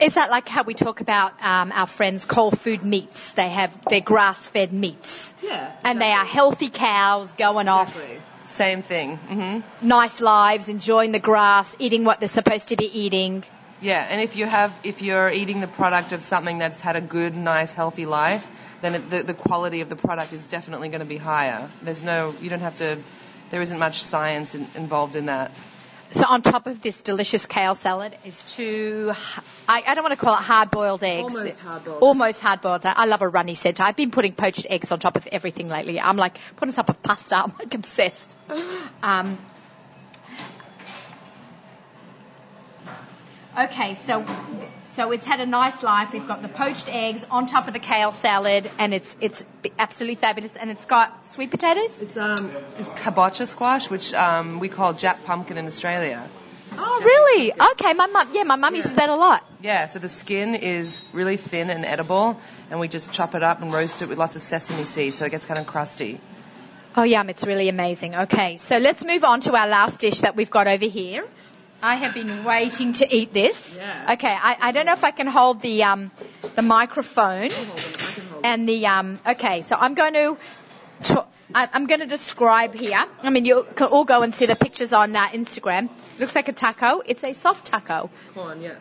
[0.00, 3.32] Is that like how we talk about um, our friends KOL Food Meats?
[3.32, 5.70] They have their grass-fed meats, Yeah.
[5.84, 7.96] and they are healthy cows going off,
[8.44, 9.16] Same thing.
[9.16, 13.44] hmm nice lives, enjoying the grass, eating what they're supposed to be eating.
[13.80, 17.00] Yeah, and if you have, if you're eating the product of something that's had a
[17.00, 18.48] good, nice, healthy life,
[18.82, 21.68] then it, the, the quality of the product is definitely going to be higher.
[21.82, 22.98] There's no, you don't have to,
[23.54, 25.52] there isn't much science in, involved in that.
[26.10, 29.12] So on top of this delicious kale salad is two,
[29.68, 31.36] I, I don't want to call it hard-boiled eggs.
[31.36, 32.02] Almost hard-boiled.
[32.02, 32.84] Almost hard-boiled.
[32.84, 33.84] I love a runny centre.
[33.84, 36.00] I've been putting poached eggs on top of everything lately.
[36.00, 37.36] I'm like, put on top of pasta.
[37.44, 38.36] I'm like obsessed.
[39.04, 39.38] Um,
[43.56, 44.26] okay, so
[44.94, 46.12] so it's had a nice life.
[46.12, 49.44] We've got the poached eggs on top of the kale salad, and it's it's
[49.78, 50.56] absolutely fabulous.
[50.56, 52.00] And it's got sweet potatoes.
[52.00, 56.22] It's um, it's kabocha squash, which um, we call jack pumpkin in Australia.
[56.76, 57.52] Oh, really?
[57.72, 58.28] Okay, my mum.
[58.32, 59.44] Yeah, my mum uses that a lot.
[59.62, 63.62] Yeah, so the skin is really thin and edible, and we just chop it up
[63.62, 66.20] and roast it with lots of sesame seeds, so it gets kind of crusty.
[66.96, 68.14] Oh, yum, it's really amazing.
[68.14, 71.24] Okay, so let's move on to our last dish that we've got over here.
[71.86, 73.76] I have been waiting to eat this.
[73.78, 74.12] Yeah.
[74.14, 76.10] Okay, I, I don't know if I can hold the um,
[76.54, 77.50] the microphone
[78.42, 79.18] and the um.
[79.26, 80.36] Okay, so I'm going to.
[81.04, 83.04] to I- I'm going to describe here.
[83.22, 85.84] I mean, you can all go and see the pictures on uh, Instagram.
[86.14, 87.02] It looks like a taco.
[87.04, 88.08] It's a soft taco.
[88.34, 88.76] Corn, yeah.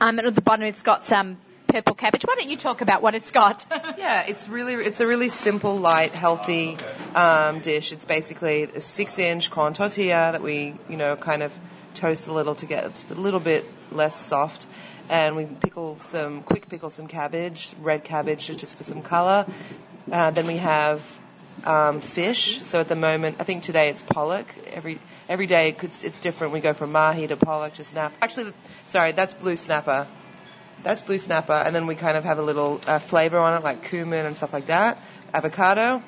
[0.00, 2.22] Um, and at the bottom, it's got some purple cabbage.
[2.24, 3.66] Why don't you talk about what it's got?
[3.98, 6.78] Yeah, it's really it's a really simple, light, healthy
[7.14, 7.92] um, dish.
[7.92, 11.58] It's basically a six-inch corn tortilla that we you know kind of
[11.96, 14.66] toast a little to get it a little bit less soft,
[15.08, 19.46] and we pickle some quick pickle some cabbage, red cabbage just for some color.
[20.10, 21.00] Uh, then we have
[21.64, 22.62] um, fish.
[22.62, 24.46] So at the moment, I think today it's pollock.
[24.66, 26.52] Every every day it could, it's different.
[26.52, 28.12] We go from mahi to pollock to snap.
[28.20, 28.52] Actually,
[28.86, 30.06] sorry, that's blue snapper.
[30.82, 33.64] That's blue snapper, and then we kind of have a little uh, flavor on it,
[33.64, 35.00] like cumin and stuff like that.
[35.32, 36.02] Avocado.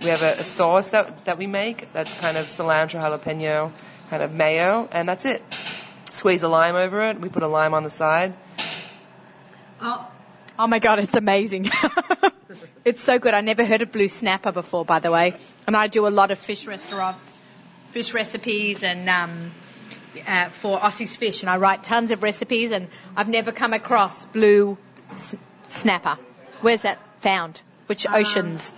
[0.00, 1.92] We have a, a sauce that that we make.
[1.92, 3.72] That's kind of cilantro, jalapeno,
[4.10, 5.42] kind of mayo, and that's it.
[6.10, 7.20] Squeeze a lime over it.
[7.20, 8.34] We put a lime on the side.
[9.80, 10.08] Oh,
[10.58, 11.68] oh my god, it's amazing.
[12.84, 13.34] it's so good.
[13.34, 15.34] I never heard of blue snapper before, by the way.
[15.66, 17.38] And I do a lot of fish restaurants,
[17.90, 19.52] fish recipes, and um,
[20.26, 24.26] uh, for Aussie's Fish, and I write tons of recipes, and I've never come across
[24.26, 24.78] blue
[25.12, 26.18] s- snapper.
[26.60, 27.60] Where's that found?
[27.86, 28.72] Which oceans?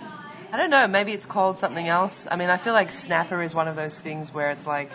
[0.51, 0.87] I don't know.
[0.87, 2.27] Maybe it's called something else.
[2.29, 4.91] I mean, I feel like snapper is one of those things where it's like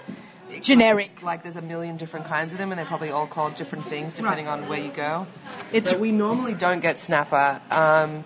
[0.63, 1.23] Generic.
[1.23, 4.15] Like there's a million different kinds of them, and they're probably all called different things
[4.15, 5.27] depending on where you go.
[5.73, 7.61] It's But we normally don't get snapper.
[7.71, 8.25] Um,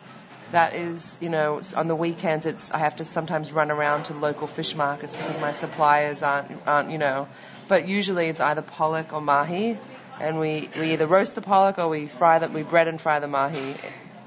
[0.52, 4.14] that is, you know, on the weekends, it's I have to sometimes run around to
[4.14, 7.28] local fish markets because my suppliers aren't, aren't, you know.
[7.68, 9.78] But usually it's either pollock or mahi,
[10.20, 13.20] and we, we either roast the pollock or we fry that we bread and fry
[13.20, 13.76] the mahi,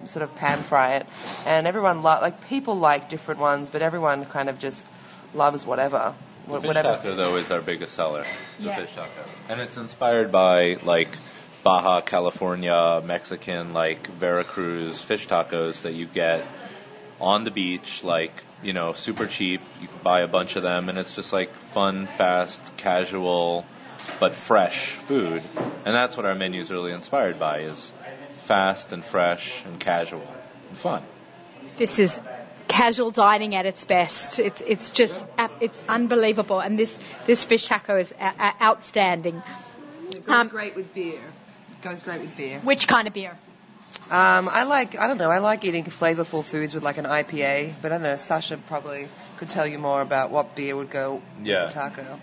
[0.05, 1.07] sort of pan fry it.
[1.45, 4.87] And everyone lo- like people like different ones, but everyone kind of just
[5.33, 6.15] loves whatever.
[6.47, 6.95] The fish whatever.
[6.95, 8.25] taco though is our biggest seller.
[8.59, 8.75] The Yeah.
[8.75, 9.09] fish taco,
[9.49, 11.09] and it's inspired by like
[11.63, 16.45] Baja California, Mexican, like Veracruz fish tacos that you get
[17.21, 19.61] on the beach, like you know, super cheap.
[19.81, 23.65] You can buy a bunch of them, and it's just like fun, fast, casual,
[24.19, 25.41] but fresh food.
[25.85, 27.91] And that's what our menu is really inspired by: is
[28.43, 30.27] fast and fresh and casual
[30.69, 31.03] and fun.
[31.77, 32.19] this is
[32.67, 34.39] casual dining at its best.
[34.39, 35.25] It's it's just
[35.59, 39.41] it's unbelievable, and this this fish taco is a- a- outstanding.
[40.09, 41.19] It goes Um, great with beer.
[41.71, 42.59] It goes great with beer.
[42.59, 43.37] Which kind of beer?
[44.09, 47.73] Um, I like, I don't know, I like eating flavorful foods with like an IPA,
[47.81, 51.21] but I don't know, Sasha probably could tell you more about what beer would go
[51.43, 51.65] Yeah.
[51.65, 52.19] with a taco.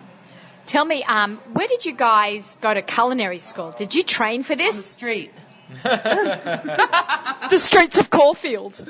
[0.67, 3.71] Tell me, um, where did you guys go to culinary school?
[3.77, 4.85] Did you train for On the this?
[4.87, 5.33] street.
[5.83, 8.85] the streets of Caulfield.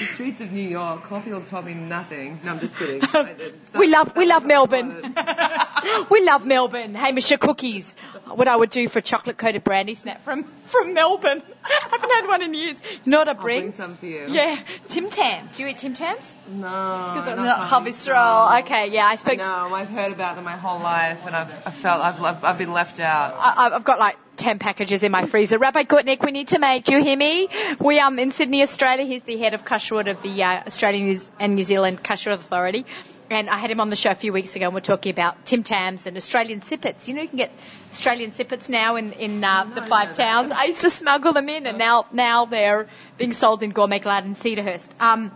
[0.00, 1.02] The streets of New York.
[1.04, 2.40] Caulfield taught me nothing.
[2.42, 3.02] No, I'm just kidding.
[3.04, 3.34] I
[3.78, 5.14] We love we love Melbourne.
[6.10, 6.94] we love Melbourne.
[6.94, 7.94] Hamish, your cookies.
[8.26, 11.42] What I would do for chocolate coated brandy snap from from Melbourne.
[11.64, 12.80] I haven't had one in years.
[13.04, 13.72] Not a what I I'll bring bring?
[13.72, 14.26] some for you.
[14.30, 14.58] Yeah,
[14.88, 15.56] Tim Tams.
[15.56, 16.34] Do you eat Tim Tams?
[16.48, 16.60] No.
[16.62, 19.38] Because I'm not Harvey Okay, yeah, I spoke.
[19.38, 19.74] to- know.
[19.74, 22.72] I've heard about them my whole life, and I've I felt I've I've, I've been
[22.72, 23.34] left out.
[23.38, 25.58] I, I've got like 10 packages in my freezer.
[25.58, 27.48] Rabbi Gutnick, we need to make, do you hear me?
[27.78, 31.54] We, um, in Sydney, Australia, he's the head of Kashrut of the, uh, Australian and
[31.54, 32.86] New Zealand Kashrut Authority.
[33.30, 35.44] And I had him on the show a few weeks ago and we're talking about
[35.44, 37.06] Tim Tams and Australian sippets.
[37.06, 37.52] You know, you can get
[37.92, 40.50] Australian sippets now in, in, uh, the five towns.
[40.50, 44.24] I used to smuggle them in and now, now they're being sold in Gourmet Glatt
[44.24, 44.88] and Cedarhurst.
[44.98, 45.30] Um,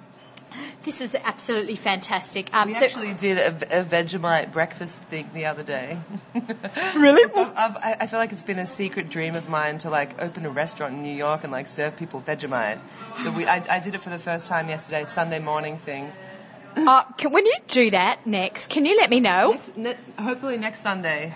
[0.84, 2.48] this is absolutely fantastic.
[2.52, 5.98] Um, We so- actually did a, a Vegemite breakfast thing the other day.
[6.96, 7.24] Really?
[7.36, 10.20] I've, I've, I I feel like it's been a secret dream of mine to like
[10.22, 12.78] open a restaurant in New York and like serve people Vegemite.
[13.22, 16.12] So we, I, I did it for the first time yesterday, Sunday morning thing.
[16.76, 19.52] uh, can, when you do that next, can you let me know?
[19.52, 21.34] Next, ne- hopefully next Sunday.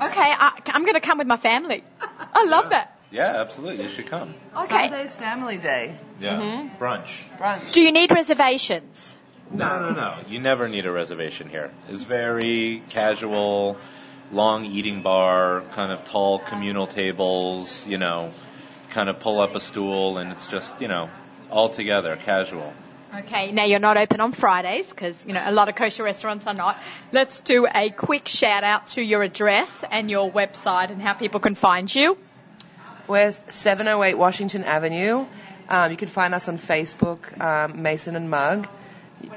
[0.00, 1.84] Okay, I, I'm going to come with my family.
[2.00, 2.93] I love that.
[3.10, 3.84] Yeah, absolutely.
[3.84, 4.34] You should come.
[4.56, 4.88] Okay.
[4.88, 5.94] Sunday's family day.
[6.20, 6.82] Yeah, mm-hmm.
[6.82, 7.10] brunch.
[7.38, 7.72] Brunch.
[7.72, 9.16] Do you need reservations?
[9.50, 10.16] No, no, no.
[10.28, 11.70] You never need a reservation here.
[11.88, 13.76] It's very casual,
[14.32, 18.32] long eating bar, kind of tall communal tables, you know,
[18.90, 21.10] kind of pull up a stool and it's just, you know,
[21.50, 22.72] all together, casual.
[23.16, 26.48] Okay, now you're not open on Fridays because, you know, a lot of kosher restaurants
[26.48, 26.76] are not.
[27.12, 31.38] Let's do a quick shout out to your address and your website and how people
[31.38, 32.18] can find you.
[33.06, 35.26] We're 708 Washington Avenue.
[35.68, 38.66] Um, you can find us on Facebook, um, Mason and Mug.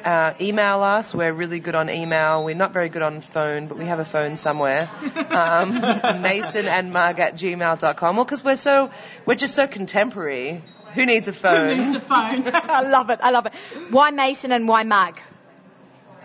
[0.05, 1.13] Uh, email us.
[1.13, 2.45] We're really good on email.
[2.45, 4.89] We're not very good on phone, but we have a phone somewhere.
[5.29, 5.73] Um,
[6.21, 8.15] Mason and Mug at gmail.com.
[8.15, 8.89] Well, because we're so,
[9.25, 10.63] we're just so contemporary.
[10.93, 11.77] Who needs a phone?
[11.77, 12.47] Who needs a phone.
[12.53, 13.19] I love it.
[13.21, 13.53] I love it.
[13.89, 15.19] Why Mason and why Mug?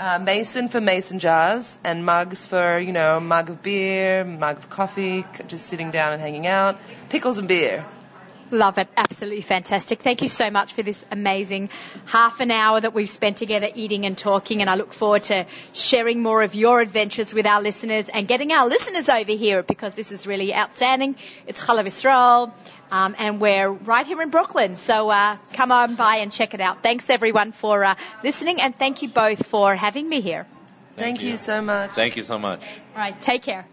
[0.02, 4.68] Uh, Mason for mason jars and mugs for, you know, mug of beer, mug of
[4.68, 6.76] coffee, just sitting down and hanging out.
[7.08, 7.84] Pickles and beer.
[8.50, 8.88] Love it.
[8.96, 10.02] Absolutely fantastic.
[10.02, 11.70] Thank you so much for this amazing
[12.06, 14.60] half an hour that we've spent together eating and talking.
[14.60, 18.50] And I look forward to sharing more of your adventures with our listeners and getting
[18.50, 21.14] our listeners over here because this is really outstanding.
[21.46, 22.52] It's Chalav Yisrael.
[22.92, 24.76] Um, and we're right here in Brooklyn.
[24.76, 26.82] So uh, come on by and check it out.
[26.82, 30.46] Thanks everyone for uh, listening, and thank you both for having me here.
[30.94, 31.38] Thank, you.
[31.38, 31.92] so much.
[31.92, 32.62] Thank you so much.
[32.94, 33.66] All right, take care.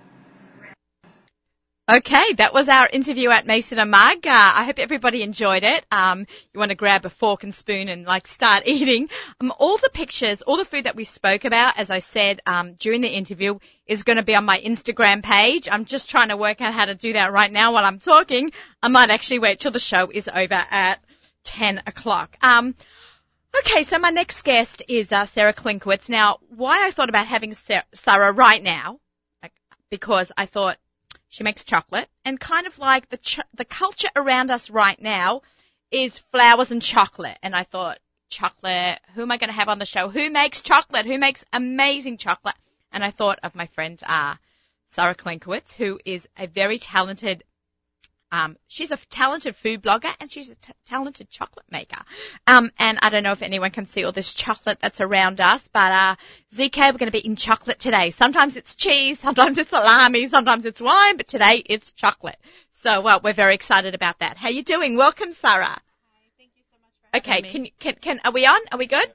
[1.90, 4.28] Okay, that was our interview at Mason and Mug.
[4.28, 5.84] Uh, I hope everybody enjoyed it.
[5.92, 9.10] Um, you want to grab a fork and spoon and like start eating.
[9.42, 12.74] Um, all the pictures, all the food that we spoke about, as I said um,
[12.74, 15.68] during the interview, is going to be on my Instagram page.
[15.72, 18.52] I'm just trying to work out how to do that right now while I'm talking.
[18.84, 21.00] I might actually wait till the show is over at
[21.46, 22.38] 10 o'clock.
[22.44, 22.76] Um,
[23.62, 26.08] okay, so my next guest is uh, Sarah Klinkowitz.
[26.08, 27.56] Now, why I thought about having
[27.96, 29.00] Sarah right now,
[29.90, 30.78] because I thought
[31.30, 35.42] she makes chocolate and kind of like the ch- the culture around us right now
[35.92, 37.38] is flowers and chocolate.
[37.42, 40.10] And I thought, chocolate, who am I going to have on the show?
[40.10, 41.06] Who makes chocolate?
[41.06, 42.56] Who makes amazing chocolate?
[42.92, 44.36] And I thought of my friend, uh,
[44.92, 47.44] Sarah Klinkowitz, who is a very talented
[48.32, 52.02] um, she's a talented food blogger and she's a t- talented chocolate maker.
[52.46, 55.68] Um, and I don't know if anyone can see all this chocolate that's around us,
[55.68, 56.16] but uh,
[56.56, 58.12] ZK, we're going to be eating chocolate today.
[58.12, 62.38] Sometimes it's cheese, sometimes it's salami, sometimes it's wine, but today it's chocolate.
[62.82, 64.38] So uh, we're very excited about that.
[64.38, 64.96] How you doing?
[64.96, 65.66] Welcome, Sarah.
[65.66, 65.80] Hi,
[66.38, 68.62] thank you so much for Okay, can can can are we on?
[68.72, 69.12] Are we good?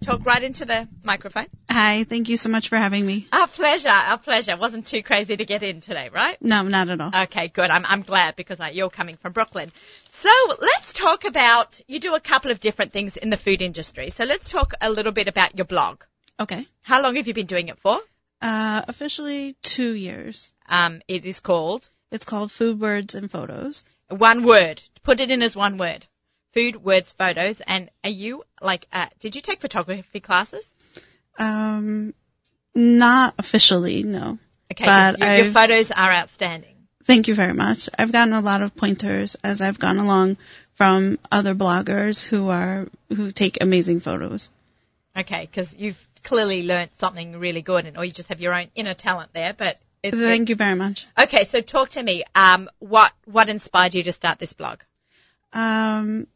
[0.00, 1.46] Talk right into the microphone.
[1.68, 3.26] Hi, thank you so much for having me.
[3.32, 4.56] Our pleasure, our pleasure.
[4.56, 6.40] Wasn't too crazy to get in today, right?
[6.40, 7.10] No, not at all.
[7.22, 7.70] Okay, good.
[7.70, 9.72] I'm, I'm glad because uh, you're coming from Brooklyn.
[10.10, 10.30] So
[10.60, 14.10] let's talk about, you do a couple of different things in the food industry.
[14.10, 16.02] So let's talk a little bit about your blog.
[16.38, 16.66] Okay.
[16.82, 17.98] How long have you been doing it for?
[18.40, 20.52] Uh, officially two years.
[20.68, 21.88] Um, it is called?
[22.12, 23.84] It's called Food Words and Photos.
[24.08, 24.80] One word.
[25.02, 26.06] Put it in as one word
[26.52, 27.60] food, words, photos.
[27.66, 30.72] And are you like, uh, did you take photography classes?
[31.38, 32.14] Um,
[32.74, 34.38] not officially, no.
[34.72, 34.84] Okay,
[35.18, 36.74] your, your photos are outstanding.
[37.04, 37.88] Thank you very much.
[37.98, 40.36] I've gotten a lot of pointers as I've gone along
[40.74, 44.50] from other bloggers who are who take amazing photos.
[45.16, 48.68] Okay, because you've clearly learnt something really good, and or you just have your own
[48.74, 49.54] inner talent there.
[49.54, 51.06] But thank you very much.
[51.18, 52.24] Okay, so talk to me.
[52.34, 54.80] Um, what what inspired you to start this blog?
[55.52, 56.26] Um,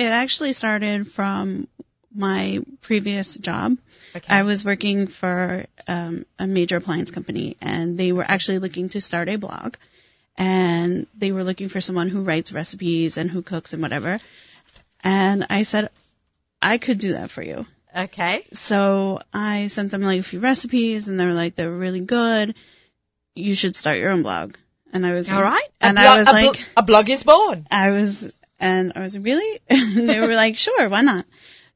[0.00, 1.68] it actually started from
[2.14, 3.76] my previous job.
[4.16, 4.26] Okay.
[4.28, 9.00] I was working for um, a major appliance company, and they were actually looking to
[9.02, 9.74] start a blog,
[10.38, 14.18] and they were looking for someone who writes recipes and who cooks and whatever.
[15.04, 15.90] And I said,
[16.62, 17.66] I could do that for you.
[17.94, 18.46] Okay.
[18.52, 22.54] So I sent them like a few recipes, and they were like, they're really good.
[23.34, 24.56] You should start your own blog.
[24.92, 25.68] And I was all like, right.
[25.80, 27.66] And I was a like, blo- a blog is born.
[27.70, 29.60] I was and I was really?
[29.68, 31.26] and they were like, sure, why not?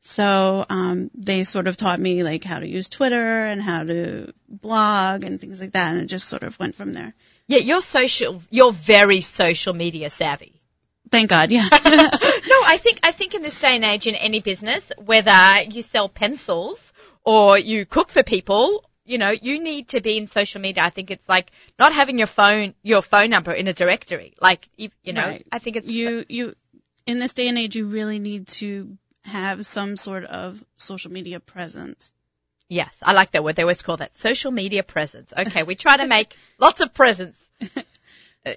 [0.03, 4.35] So um, they sort of taught me like how to use Twitter and how to
[4.49, 7.15] blog and things like that, and it just sort of went from there.
[7.47, 8.43] Yeah, you're social.
[8.51, 10.61] You're very social media savvy.
[11.11, 11.69] Thank God, yeah.
[11.71, 15.83] no, I think I think in this day and age, in any business, whether you
[15.83, 16.93] sell pencils
[17.25, 20.83] or you cook for people, you know, you need to be in social media.
[20.83, 24.35] I think it's like not having your phone, your phone number in a directory.
[24.41, 25.47] Like, you, you know, right.
[25.53, 26.55] I think it's you you
[27.07, 31.41] in this day and age, you really need to have some sort of social media
[31.41, 32.13] presence.
[32.69, 33.57] Yes, I like that word.
[33.57, 35.33] They always call that social media presence.
[35.37, 37.37] Okay, we try to make lots of presence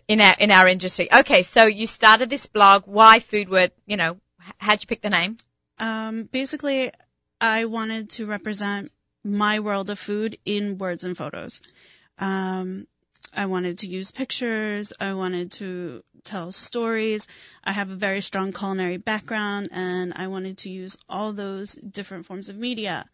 [0.08, 1.10] in our in our industry.
[1.12, 2.84] Okay, so you started this blog.
[2.86, 3.72] Why Food Word?
[3.86, 4.18] You know,
[4.58, 5.38] how'd you pick the name?
[5.78, 6.92] Um, basically,
[7.40, 8.92] I wanted to represent
[9.24, 11.62] my world of food in words and photos.
[12.18, 12.88] Um,
[13.34, 14.94] I wanted to use pictures.
[15.00, 17.28] I wanted to tell stories.
[17.64, 22.26] I have a very strong culinary background and I wanted to use all those different
[22.26, 23.06] forms of media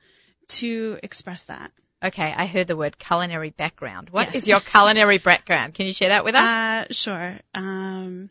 [0.48, 1.72] to express that.
[2.04, 4.10] Okay, I heard the word culinary background.
[4.10, 4.38] What yeah.
[4.38, 5.74] is your culinary background?
[5.74, 6.42] Can you share that with us?
[6.42, 7.34] Uh, sure.
[7.56, 8.30] Um,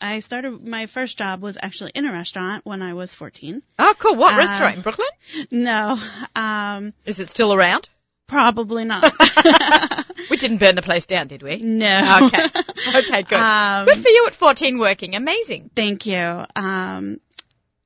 [0.00, 3.62] I started, my first job was actually in a restaurant when I was 14.
[3.78, 4.14] Oh, cool.
[4.14, 5.08] What uh, restaurant in Brooklyn?
[5.50, 5.98] No.
[6.36, 7.88] Um, is it still around?
[8.26, 9.02] Probably not.
[10.30, 11.56] we didn't burn the place down, did we?
[11.56, 12.26] No.
[12.26, 12.44] Okay.
[12.96, 13.38] Okay, good.
[13.38, 15.14] Um, good for you at 14 working.
[15.14, 15.70] Amazing.
[15.74, 16.44] Thank you.
[16.56, 17.20] Um,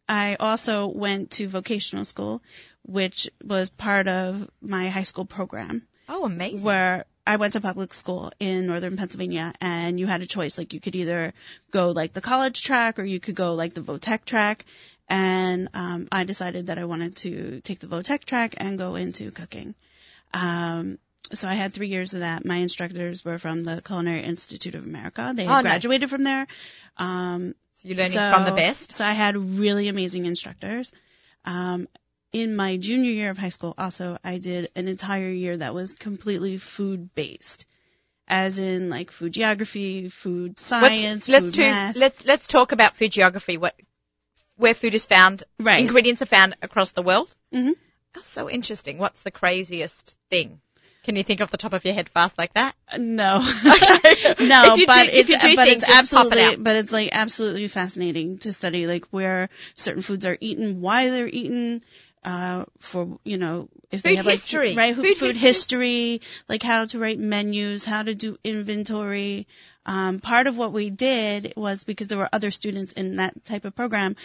[0.09, 2.43] I also went to vocational school,
[2.83, 5.87] which was part of my high school program.
[6.09, 6.65] Oh, amazing.
[6.65, 10.57] Where I went to public school in northern Pennsylvania and you had a choice.
[10.57, 11.35] Like you could either
[11.71, 14.65] go like the college track or you could go like the VOTEC track.
[15.11, 19.31] And um, I decided that I wanted to take the VOTEC track and go into
[19.31, 19.75] cooking.
[20.33, 20.99] Um,
[21.33, 22.45] so I had three years of that.
[22.45, 25.33] My instructors were from the Culinary Institute of America.
[25.35, 25.73] They Oh, had nice.
[25.73, 26.47] graduated from there.
[26.97, 28.93] Um, So you're learning so, from the best.
[28.93, 30.93] So I had really amazing instructors.
[31.45, 31.89] Um,
[32.33, 35.95] in my junior year of high school, also, I did an entire year that was
[35.95, 37.65] completely food based,
[38.27, 43.57] as in like food geography, food science, let's food let's let's talk about food geography.
[43.57, 43.75] What
[44.57, 45.81] where food is found, Right.
[45.81, 47.35] ingredients are found across the world.
[47.55, 47.73] Mhm.
[48.17, 48.99] Oh, so interesting.
[48.99, 50.61] What's the craziest thing?
[51.05, 52.75] Can you think off the top of your head fast like that?
[52.99, 53.37] No,
[53.67, 54.35] Okay.
[54.47, 57.69] no, If but do- it's but think, it's pop it absolutely but it's like absolutely
[57.69, 61.83] fascinating to study like where certain foods are eaten, why they're eaten,
[62.25, 64.75] uh, for you know if they Food have like history.
[64.75, 65.39] right Food food, history.
[65.39, 69.47] history, like how to write menus, how to do inventory.
[69.87, 73.65] Um, part of what we did was because there were other students in that type
[73.65, 74.17] of program.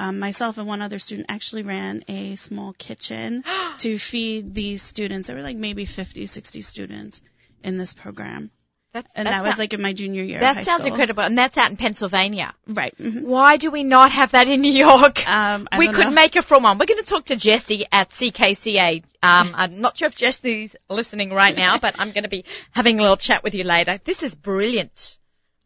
[0.00, 3.42] Um, myself and one other student actually ran a small kitchen
[3.78, 5.26] to feed these students.
[5.26, 7.20] There were like maybe 50, 60 students
[7.64, 8.50] in this program.
[8.94, 10.36] That's, And that that was like in my junior year.
[10.38, 10.92] of that sounds school.
[10.94, 12.54] incredible, and that's out in Pennsylvania.
[12.66, 12.96] Right.
[12.96, 13.22] mhm.
[13.24, 15.22] Why do we not have that in New York?
[15.28, 16.12] Um, we could know.
[16.12, 16.78] make a from one.
[16.78, 19.02] We're going to talk to Jesse at CKCA.
[19.22, 22.98] Um, I'm not sure if Jessie's listening right now, but I'm going to be having
[22.98, 23.98] a little chat with you later.
[24.04, 25.18] This is brilliant.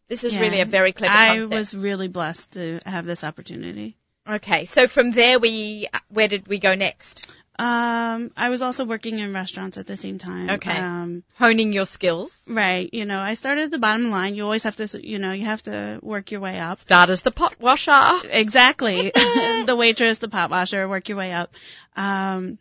[0.08, 0.40] This is Yeah.
[0.40, 1.52] really a very clever Concept.
[1.52, 3.96] I was really blessed to have this opportunity.
[4.28, 7.32] Okay, so from there we, where did we go next?
[7.58, 10.50] Um, I was also working in restaurants at the same time.
[10.50, 10.76] Okay.
[10.76, 12.36] Um, Honing your skills.
[12.48, 12.88] right.
[12.92, 14.34] You know, I started at the bottom line.
[14.34, 16.80] You always have to, you know, you have to work your way up.
[16.80, 18.20] Start as the pot washer.
[18.30, 19.12] Exactly.
[19.14, 21.52] the waitress, the pot washer, work your way up.
[21.94, 22.58] Um,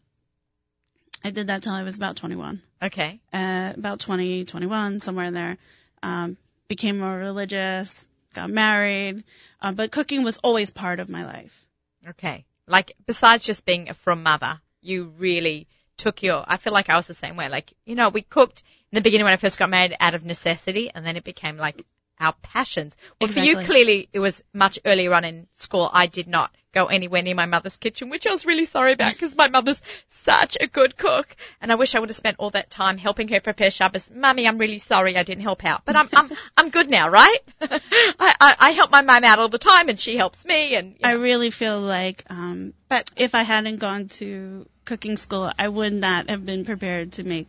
[1.23, 2.61] I did that till I was about 21.
[2.83, 3.19] Okay.
[3.31, 5.57] uh, about 20, 21, somewhere in there.
[6.03, 6.37] Um,
[6.67, 9.23] became more religious, got married,
[9.61, 11.65] uh, but cooking was always part of my life.
[12.09, 12.45] Okay.
[12.67, 15.67] Like, besides just being a from mother, you really
[15.97, 17.49] took your, I feel like I was the same way.
[17.49, 20.25] Like, you know, we cooked in the beginning when I first got married out of
[20.25, 21.83] necessity and then it became like
[22.19, 22.95] our passions.
[23.19, 25.89] Well, for you, clearly, it was much earlier on in school.
[25.91, 29.13] I did not go anywhere near my mother's kitchen, which I was really sorry about
[29.13, 31.35] because my mother's such a good cook.
[31.61, 34.09] And I wish I would have spent all that time helping her prepare Shabbos.
[34.09, 37.39] Mummy, I'm really sorry I didn't help out, but I'm, I'm, I'm good now, right?
[37.61, 37.79] I,
[38.19, 40.99] I, I help my mum out all the time and she helps me and, you
[41.03, 45.93] I really feel like, um, but if I hadn't gone to cooking school, I would
[45.93, 47.47] not have been prepared to make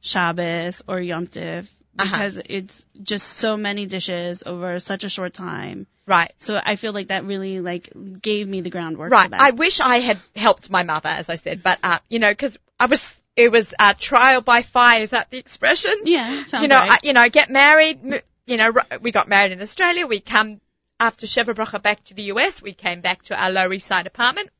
[0.00, 2.04] Shabbos or Yom Tiv Uh-huh.
[2.10, 5.86] because it's just so many dishes over such a short time.
[6.06, 6.32] Right.
[6.38, 7.90] So I feel like that really like
[8.20, 9.12] gave me the groundwork.
[9.12, 9.24] Right.
[9.24, 9.40] For that.
[9.40, 12.56] I wish I had helped my mother, as I said, but uh, you know, because
[12.78, 15.02] I was, it was uh, trial by fire.
[15.02, 15.92] Is that the expression?
[16.04, 16.90] yeah, sounds you know, right.
[16.92, 18.00] I, you know, get married.
[18.04, 20.06] m- You know, we got married in Australia.
[20.06, 20.60] We come
[20.98, 22.62] after Sheva back to the US.
[22.62, 24.50] We came back to our Lower East Side apartment.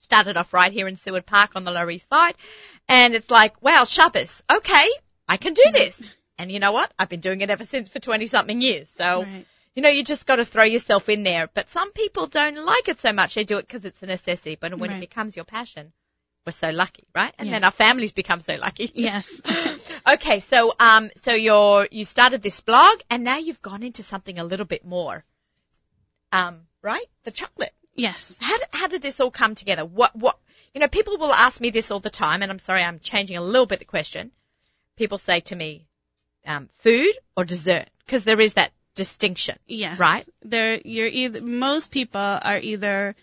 [0.00, 2.34] Started off right here in Seward Park on the Lower East Side,
[2.88, 4.40] and it's like, wow, Shabbos.
[4.50, 4.88] Okay,
[5.28, 6.00] I can do this.
[6.38, 6.92] And you know what?
[6.98, 8.90] I've been doing it ever since for 20 something years.
[8.98, 9.46] So, Right.
[9.76, 11.48] You know, you just got to throw yourself in there.
[11.52, 13.34] But some people don't like it so much.
[13.34, 14.56] They do it because it's a necessity.
[14.58, 15.92] But when it becomes your passion,
[16.46, 17.34] we're so lucky, right?
[17.38, 17.56] And Yeah.
[17.56, 18.90] then our families become so lucky.
[18.94, 19.42] Yes.
[20.14, 24.38] okay, so um, so you're you started this blog, and now you've gone into something
[24.38, 25.24] a little bit more,
[26.32, 27.06] um, right?
[27.24, 27.74] The chocolate.
[27.94, 28.36] yes.
[28.40, 29.84] How how did this all come together?
[29.84, 30.38] What what
[30.74, 30.88] you know?
[30.88, 33.66] People will ask me this all the time, and I'm sorry, I'm changing a little
[33.66, 34.30] bit the question.
[34.96, 35.86] People say to me,
[36.46, 39.56] um, food or dessert, because there is that distinction.
[39.68, 39.98] Yes.
[40.00, 40.26] Right.
[40.42, 43.14] There, you're either, most people are either,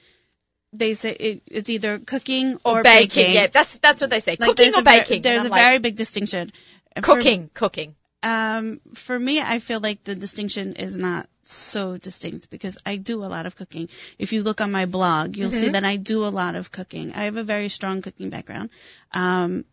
[0.71, 4.37] they say it, it's either cooking or, Or baking, yeah, that's that's what they say.
[4.39, 5.21] Like, cooking or a baking.
[5.21, 6.51] There's a like, very big distinction.
[6.95, 7.95] For- cooking, cooking.
[8.23, 13.23] um, for me, I feel like the distinction is not so distinct because I do
[13.23, 13.89] a lot of cooking.
[14.17, 17.13] If you look on my blog, you'll see that I do a lot of cooking.
[17.13, 18.69] I have a very strong cooking background.
[19.11, 19.65] Um,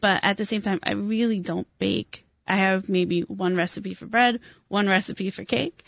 [0.00, 2.26] but at the same time, I really don't bake.
[2.46, 5.82] I have maybe one recipe for bread, one recipe for cake.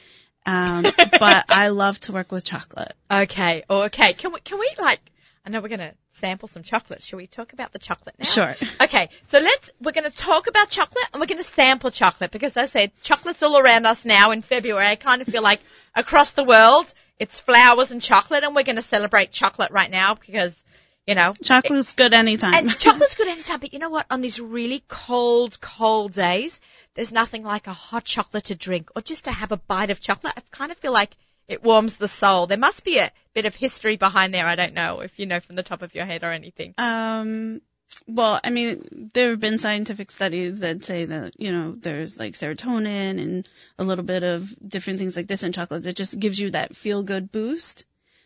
[0.47, 2.93] Um, but I love to work with chocolate.
[3.11, 4.13] Okay, oh, okay.
[4.13, 5.01] Can we can we like?
[5.45, 5.95] I know we're gonna
[6.25, 7.03] sample some chocolate.
[7.03, 8.25] Shall we talk about the chocolate now?
[8.25, 8.55] Sure.
[8.81, 12.31] Okay, so let's, we're going to talk about chocolate and we're going to sample chocolate
[12.31, 14.87] because I said, chocolate's all around us now in February.
[14.87, 15.61] I kind of feel like
[15.95, 20.15] across the world, it's flowers and chocolate and we're going to celebrate chocolate right now
[20.15, 20.65] because,
[21.07, 21.35] you know.
[21.43, 22.55] Chocolate's good anytime.
[22.55, 24.07] And chocolate's good anytime, but you know what?
[24.11, 26.61] On these really cold, cold days,
[26.95, 30.01] there's nothing like a hot chocolate to drink or just to have a bite of
[30.01, 30.35] chocolate.
[30.37, 31.17] I kind of feel like
[31.49, 32.47] it warms the soul.
[32.47, 34.47] There must be a bit of history behind there.
[34.47, 36.75] I don't know if you know from the top of your head or anything.
[36.79, 37.61] Um,
[38.07, 42.35] well, I mean, there have been scientific studies that say that, you know, there's like
[42.35, 43.49] serotonin and
[43.79, 46.77] a little bit of different things like this in chocolate that just gives you that
[46.77, 47.85] feel good boost.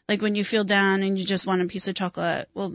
[0.09, 2.75] Like when you feel down and you just want a piece of chocolate, well,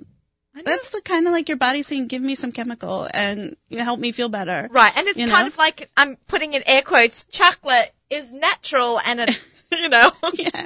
[0.65, 4.11] That's the kind of like your body saying, "Give me some chemical and help me
[4.11, 5.47] feel better." Right, and it's You kind know?
[5.47, 7.23] of like I'm putting in air quotes.
[7.25, 9.39] Chocolate is natural, and it,
[9.71, 10.65] you know, yeah.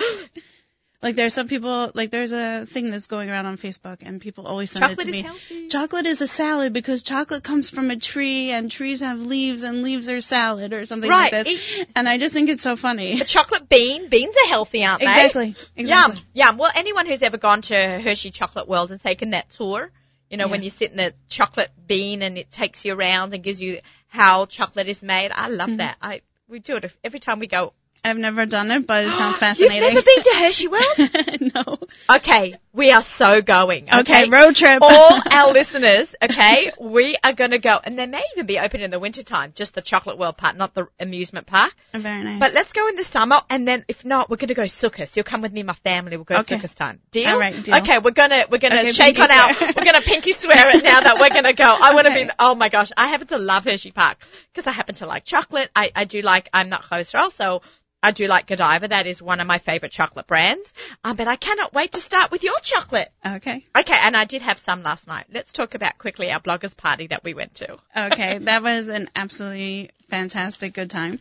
[1.02, 4.48] Like there's some people like there's a thing that's going around on Facebook and people
[4.48, 5.22] always send chocolate it to me.
[5.22, 5.68] healthy.
[5.68, 9.84] Chocolate is a salad because chocolate comes from a tree and trees have leaves and
[9.84, 11.86] leaves are salad or something Right, like this.
[11.96, 13.22] And I just think it's so funny.
[13.22, 14.10] A chocolate bean.
[14.10, 15.06] Beans are healthy, aren't they?
[15.06, 15.56] Exactly.
[15.76, 16.16] Exactly.
[16.34, 16.58] Yum, yum.
[16.58, 19.92] Well, anyone who's ever gone to Hershey Chocolate World and taken that tour,
[20.32, 23.44] you know, when you sit in the chocolate bean and it takes you around and
[23.44, 25.32] gives you how chocolate is made.
[25.32, 25.78] I love Mm-hmm.
[25.78, 25.98] that.
[26.02, 27.74] I we do it every time we go.
[28.08, 29.76] I've never done it, but it sounds fascinating.
[29.84, 31.54] You've never been to Hershey World?
[31.56, 32.16] no.
[32.18, 33.84] okay, we are so going.
[33.84, 34.80] Okay, Okay, road trip.
[34.82, 38.82] all our listeners, okay, we are going to go, and they may even be open
[38.82, 41.74] in the wintertime, just the Chocolate World part, not the amusement park.
[41.94, 42.40] Oh, very nice.
[42.40, 45.16] But let's go in the summer, and then if not, we're going to go Sukkot.
[45.16, 46.18] You'll come with me, and my family.
[46.18, 46.58] We'll go Okay.
[46.58, 47.00] Sukkot time.
[47.12, 47.30] Deal?
[47.30, 47.76] All right, deal.
[47.78, 51.02] Okay, we're gonna we're gonna Okay, shake on our we're gonna pinky swear it now
[51.02, 51.66] that we're gonna go.
[51.82, 52.26] I want to Okay.
[52.26, 52.30] be.
[52.40, 54.18] Oh my gosh, I happen to love Hershey Park
[54.54, 55.70] because I happen to like chocolate.
[55.76, 56.50] I I do like.
[56.54, 57.62] I'm not cholesterol, so.
[58.04, 58.90] I do like Godiva.
[58.90, 60.74] That is one of my favorite chocolate brands.
[61.04, 63.10] Um, but I cannot wait to start with your chocolate.
[63.26, 63.66] okay.
[63.76, 65.26] Okay, and I did have some last night.
[65.34, 67.78] Let's talk about quickly our bloggers party that we went to.
[67.98, 68.38] Okay.
[68.38, 71.20] that was an absolutely fantastic good time.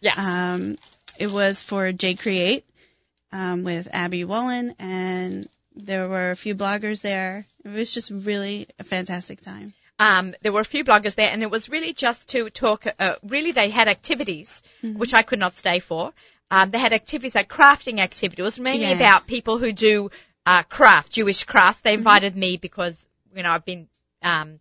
[0.00, 0.14] Yeah.
[0.16, 0.76] Um,
[1.18, 2.64] it was for J Create,
[3.32, 7.46] um, with Abby Wollen and there were a few bloggers there.
[7.64, 9.72] It was just really a fantastic time.
[9.98, 12.86] Um, there were a few bloggers there, and it was really just to talk.
[12.98, 16.12] Uh, really, they had activities which I could not stay for.
[16.50, 18.40] Um, they had activities like crafting activities.
[18.40, 18.96] It was mainly Yeah.
[18.96, 20.10] about people who do
[20.44, 21.84] uh, craft, Jewish craft.
[21.84, 22.96] They invited me because
[23.34, 23.88] you know I've been.
[24.22, 24.58] Um,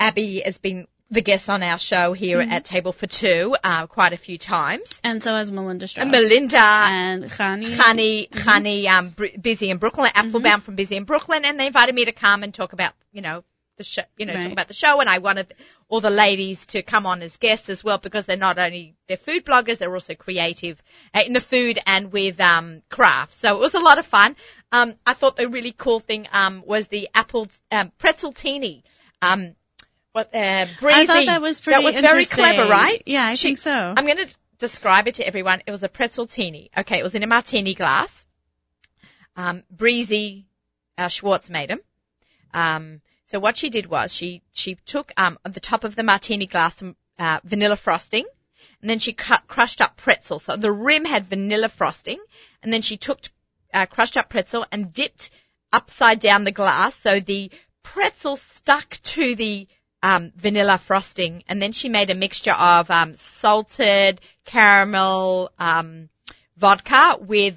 [0.00, 4.12] Abby has been the guest on our show here at Table for Two uh, quite
[4.12, 5.00] a few times.
[5.02, 6.02] And so has Melinda Strauss.
[6.02, 7.74] And Melinda and Chanie.
[7.76, 12.04] Honey, Honey, um, busy in Brooklyn, Apfelbaum from Busy in Brooklyn, and they invited me
[12.04, 13.42] to come and talk about, you know,
[13.78, 15.54] the show, you know, talk about the show, and I wanted
[15.88, 19.16] all the ladies to come on as guests as well because they're not only they're
[19.16, 20.82] food bloggers, they're also creative
[21.14, 23.38] uh, in the food and with um crafts.
[23.38, 24.36] So it was a lot of fun.
[24.70, 28.84] Um, I thought the really cool thing um was the apple um, pretzel teeny.
[29.22, 29.54] Um,
[30.12, 31.00] what uh, breezy.
[31.00, 33.02] I thought that was pretty That was very clever, right?
[33.06, 33.94] Yeah, I She- think so.
[33.96, 35.62] I'm going to describe it to everyone.
[35.66, 36.70] It was a pretzel teeny.
[36.76, 38.26] Okay, it was in a martini glass.
[39.36, 40.46] Um, Breezy
[40.96, 41.80] uh, Schwartz made them.
[42.52, 46.46] Um, so what she did was she she took um the top of the martini
[46.46, 48.24] glass some uh, vanilla frosting,
[48.80, 50.38] and then she cut, crushed up pretzel.
[50.38, 52.22] So the rim had vanilla frosting,
[52.62, 53.20] and then she took
[53.74, 55.30] uh, crushed up pretzel and dipped
[55.72, 57.50] upside down the glass so the
[57.82, 59.66] pretzel stuck to the
[60.02, 66.08] um, vanilla frosting, and then she made a mixture of um, salted caramel um,
[66.56, 67.56] vodka with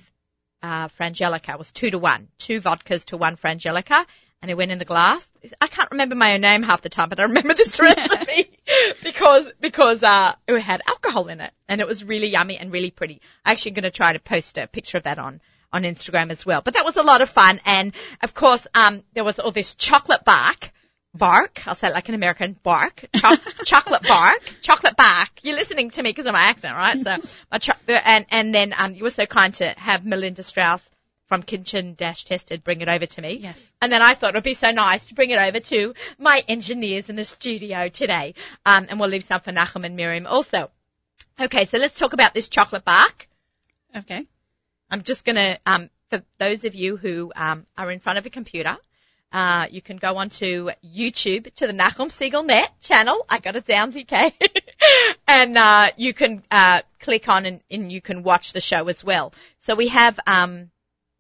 [0.64, 1.54] uh, Frangelico.
[1.54, 4.06] It was two to one, two vodkas to one Frangelico,
[4.42, 5.28] and it went in the glass.
[5.60, 8.58] I can't remember my own name half the time, but I remember this recipe
[9.04, 12.92] because because uh, it had alcohol in it, and it was really yummy and really
[12.92, 13.22] pretty.
[13.46, 15.42] I'm actually going to try to post a picture of that on
[15.74, 16.62] on Instagram as well.
[16.62, 19.76] But that was a lot of fun, and of course, um, there was all this
[19.76, 20.72] chocolate bark.
[21.14, 23.36] Bark, I'll say it like an American, bark, Cho-
[23.66, 25.28] chocolate bark, chocolate bark.
[25.42, 27.04] You're listening to me because of my accent, right?
[27.04, 27.18] So,
[27.52, 30.90] my cho- and, and then, um, you were so kind to have Melinda Strauss
[31.32, 33.38] from Kitchen Dash Tested bring it over to me.
[33.40, 33.72] Yes.
[33.82, 36.44] And then I thought it would be so nice to bring it over to my
[36.46, 38.34] engineers in the studio today.
[38.66, 40.70] Um, and we'll leave some for Nachum and Miriam also.
[41.40, 43.30] Okay, so let's talk about this chocolate bark.
[43.96, 44.28] Okay.
[44.90, 48.30] I'm just gonna, um, for those of you who um, are in front of a
[48.30, 48.78] computer,
[49.32, 53.26] uh, you can go onto YouTube to the Nachum Segal Net channel.
[53.30, 54.34] I got it down, ZK.
[55.30, 59.02] and uh, you can uh, click on and, and you can watch the show as
[59.02, 59.32] well.
[59.60, 60.71] So we have um,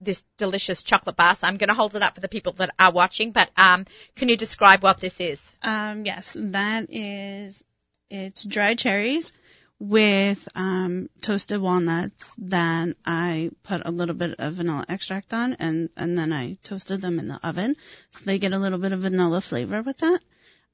[0.01, 1.35] this delicious chocolate bar.
[1.35, 3.31] So I'm going to hold it up for the people that are watching.
[3.31, 3.85] But um,
[4.15, 5.55] can you describe what this is?
[5.61, 7.63] Um, yes, that is,
[8.09, 9.31] it's dried cherries
[9.79, 15.89] with um, toasted walnuts that I put a little bit of vanilla extract on and,
[15.97, 17.75] and then I toasted them in the oven
[18.11, 20.19] so they get a little bit of vanilla flavor with that.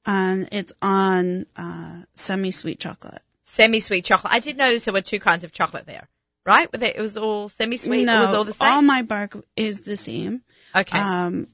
[0.04, 3.22] And it's on uh, semi-sweet chocolate.
[3.44, 4.32] Semi-sweet chocolate.
[4.32, 6.06] I did notice there were two kinds of chocolate there,
[6.48, 6.68] right?
[6.72, 8.06] It was all semi-sweet.
[8.06, 8.86] no, it was all the same.
[8.86, 10.42] my bark is the same.
[10.74, 10.98] okay.
[10.98, 11.46] Um,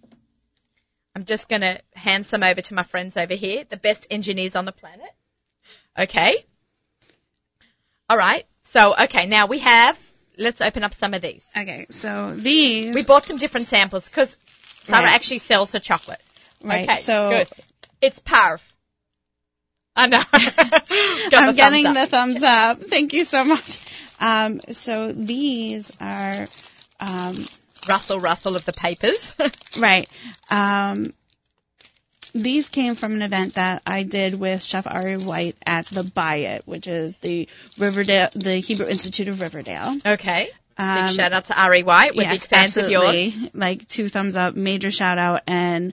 [1.16, 4.57] I'm just going to hand some over to my friends over here, the best engineers
[4.57, 5.11] on the planet.
[5.99, 6.45] Okay.
[8.09, 8.45] All right.
[8.70, 9.99] So, okay, now we have,
[10.38, 11.47] let's open up some of these.
[11.57, 14.34] okay, so these, We bought some different samples because
[14.82, 15.14] Sarah Right.
[15.14, 16.20] actually sells her chocolate.
[16.62, 17.49] right, okay, so good.
[18.01, 18.61] It's parv.
[19.97, 20.22] I know.
[20.32, 22.82] I'm the getting the thumbs up.
[22.82, 23.78] Thank you so much.
[24.20, 26.46] Um, so these are,
[27.00, 27.34] um,
[27.88, 29.34] rustle rustle of the papers.
[29.78, 30.08] right.
[30.50, 31.12] Um,
[32.32, 36.62] these came from an event that I did with Chef Ari White at the Bayit,
[36.66, 37.48] which is the
[37.78, 39.96] Riverdale, the Hebrew Institute of Riverdale.
[40.04, 40.48] Okay.
[40.76, 42.16] Um, big shout out to Ari White.
[42.16, 43.26] We're yes, big fans absolutely.
[43.28, 43.50] of yours.
[43.54, 45.92] Like two thumbs up, major shout out, and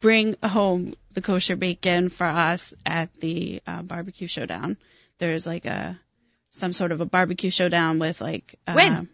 [0.00, 4.76] bring home the kosher bacon for us at the uh, barbecue showdown.
[5.18, 5.98] There's like a
[6.54, 9.08] some sort of a barbecue showdown with like uh, When?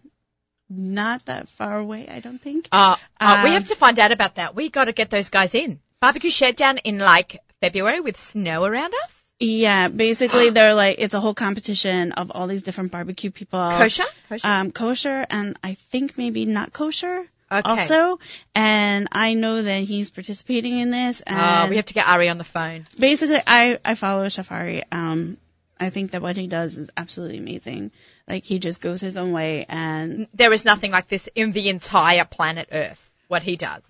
[0.68, 2.68] Not that far away, I don't think.
[2.70, 4.54] Uh, uh, we Um, have to find out about that.
[4.54, 5.80] We got to get those guys in.
[6.00, 9.10] Barbecue showdown in like February with snow around us.
[9.40, 13.58] Yeah, basically they're like it's a whole competition of all these different barbecue people.
[13.58, 14.04] Kosher?
[14.28, 14.46] Kosher?
[14.46, 17.26] Um, kosher and I think maybe not kosher.
[17.52, 17.68] Okay.
[17.68, 18.20] Also,
[18.54, 21.20] and I know that he's participating in this.
[21.20, 22.86] And oh, we have to get Ari on the phone.
[22.96, 24.84] basically, I I follow Chef Ari.
[24.92, 25.36] Um,
[25.80, 27.90] I think that what he does is absolutely amazing.
[28.28, 31.68] Like he just goes his own way, and There is nothing like this in the
[31.70, 33.10] entire planet Earth.
[33.28, 33.82] What he does.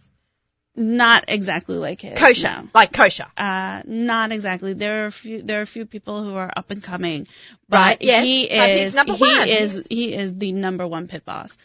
[0.77, 2.17] not exactly like his.
[2.19, 2.49] Kosher.
[2.63, 2.69] no.
[2.75, 3.27] Like kosher.
[3.37, 4.73] Uh, not exactly.
[4.75, 5.43] There are a few.
[5.43, 7.27] There are a few people who are up and coming,
[7.69, 9.49] Right, but yes, he but he's is number he one.
[9.49, 11.57] is he is the number one pit boss.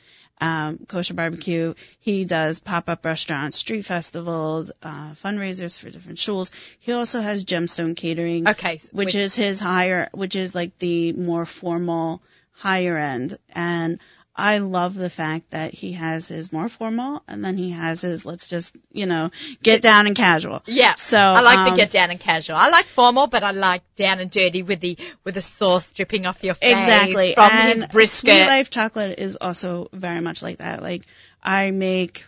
[0.41, 1.75] Um, kosher barbecue.
[1.99, 6.51] He does pop up restaurants, street festivals, uh, fundraisers for different shuls.
[6.79, 8.81] He also has Gemstone Catering, Okay.
[8.91, 12.21] which with- is his higher, which is like the more formal,
[12.51, 13.37] higher end.
[13.53, 13.99] And
[14.37, 18.25] I love the fact that he has his more formal, and then he has his
[18.25, 19.31] let's just you know
[19.63, 20.61] get down and casual.
[20.65, 20.95] Yeah.
[20.95, 22.57] So I like um, the get down and casual.
[22.57, 26.25] I like formal, but I like down and dirty with the with the sauce dripping
[26.25, 27.33] off your face Exactly.
[27.33, 28.33] from and his brisket.
[28.33, 30.81] Sweet Life chocolate is also very much like that.
[30.81, 31.03] Like
[31.41, 32.25] I make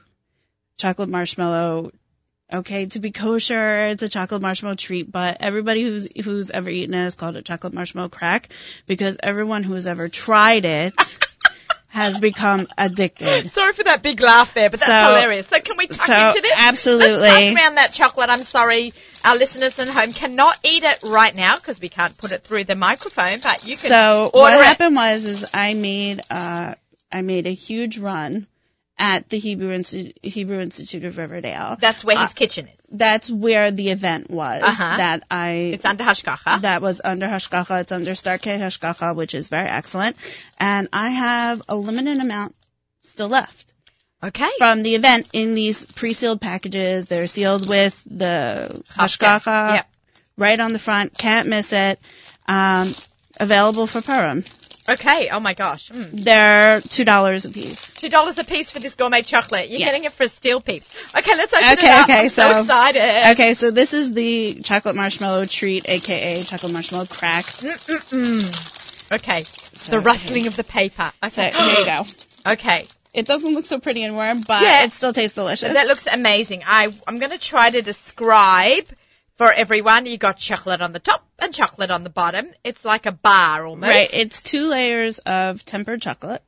[0.77, 1.91] chocolate marshmallow.
[2.53, 6.95] Okay, to be kosher, it's a chocolate marshmallow treat, but everybody who's who's ever eaten
[6.95, 8.47] it has called it chocolate marshmallow crack
[8.85, 10.93] because everyone who's ever tried it
[11.97, 13.51] has become addicted.
[13.57, 15.47] Sorry for that big laugh there, but that's So- hilarious.
[15.47, 16.53] So can we tuck so, into this?
[16.55, 17.17] absolutely.
[17.19, 18.29] Let's around that chocolate.
[18.29, 18.93] I'm sorry,
[19.25, 22.63] our listeners at home cannot eat it right now because we can't put it through
[22.65, 24.63] the microphone, but you can So what it.
[24.65, 26.75] happened was is I made uh
[27.11, 28.47] I made a huge run
[28.99, 31.77] at the Hebrew Insti- Hebrew Institute of Riverdale.
[31.79, 32.73] That's where his Uh, kitchen is.
[32.91, 34.97] that's where the event was Uh-huh.
[34.97, 36.61] that I It's under Hashgacha.
[36.61, 37.81] that was under Hashgacha.
[37.81, 40.15] It's under Star-K Hashgacha, which is very excellent.
[40.59, 42.55] And I have a limited amount
[43.03, 43.71] still left
[44.23, 44.49] Okay.
[44.57, 47.05] from the event in these pre-sealed packages.
[47.05, 49.87] They're sealed with the Hashgacha Yep.
[50.37, 51.15] right on the front.
[51.17, 51.99] Can't miss it.
[52.47, 52.95] Um,
[53.39, 54.43] available for Purim.
[54.89, 55.29] Okay.
[55.29, 55.89] Oh my gosh.
[55.89, 56.23] Mm.
[56.23, 57.93] They're two dollars a piece.
[57.95, 59.69] Two dollars a piece for this gourmet chocolate.
[59.69, 59.87] You're Yeah.
[59.87, 60.87] getting it for a steel piece.
[61.15, 62.03] Okay, let's open it up.
[62.09, 63.31] okay, I'm so, so- excited.
[63.33, 67.45] Okay, so this is the chocolate marshmallow treat, aka chocolate marshmallow crack.
[67.45, 69.13] Mm-mm-mm.
[69.13, 69.43] Okay.
[69.73, 71.11] So, the rustling of the paper.
[71.29, 71.51] So Okay.
[71.51, 72.03] here you go.
[72.53, 72.85] Okay.
[73.13, 74.83] It doesn't look so pretty and warm, but Yeah.
[74.83, 75.73] it still tastes delicious.
[75.73, 76.63] That looks amazing.
[76.65, 78.85] I, I'm going to try to describe
[79.37, 80.05] for everyone.
[80.05, 82.47] You got chocolate on the top and chocolate on the bottom.
[82.63, 83.89] It's like a bar almost.
[83.89, 86.43] Right, it's two layers of tempered chocolate.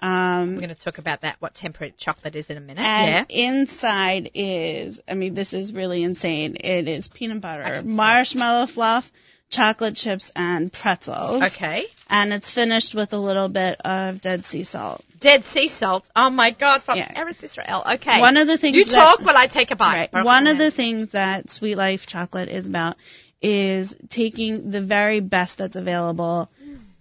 [0.00, 2.82] I'm Um, going to talk about that, what temperate chocolate is in a minute.
[2.82, 3.50] and yeah.
[3.50, 6.56] inside is, I mean, this is really insane.
[6.58, 9.12] It is peanut butter, marshmallow fluff,
[9.52, 11.42] chocolate chips, and pretzels.
[11.42, 11.84] Okay.
[12.10, 15.04] And it's finished with a little bit of Dead Sea salt.
[15.20, 16.10] Dead sea salt.
[16.16, 17.12] Oh my God, from Yeah.
[17.12, 17.84] Eretz Israel.
[17.94, 18.18] Okay.
[18.20, 20.10] One of the things you that- talk while I take a bite.
[20.12, 20.24] Right.
[20.24, 22.96] One of the things that Sweet Life chocolate is about
[23.40, 26.50] is taking the very best that's available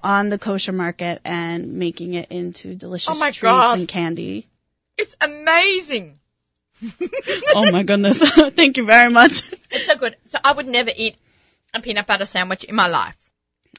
[0.03, 3.79] on the kosher market and making it into delicious Oh my treats God.
[3.79, 4.47] and candy.
[4.97, 6.19] It's amazing.
[7.55, 8.17] oh my goodness.
[8.51, 9.51] Thank you very much.
[9.71, 10.15] It's so good.
[10.29, 11.15] So I would never eat
[11.73, 13.15] a peanut butter sandwich in my life.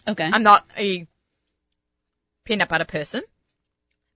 [0.09, 0.29] Okay.
[0.33, 1.07] I'm not a
[2.45, 3.23] peanut butter person,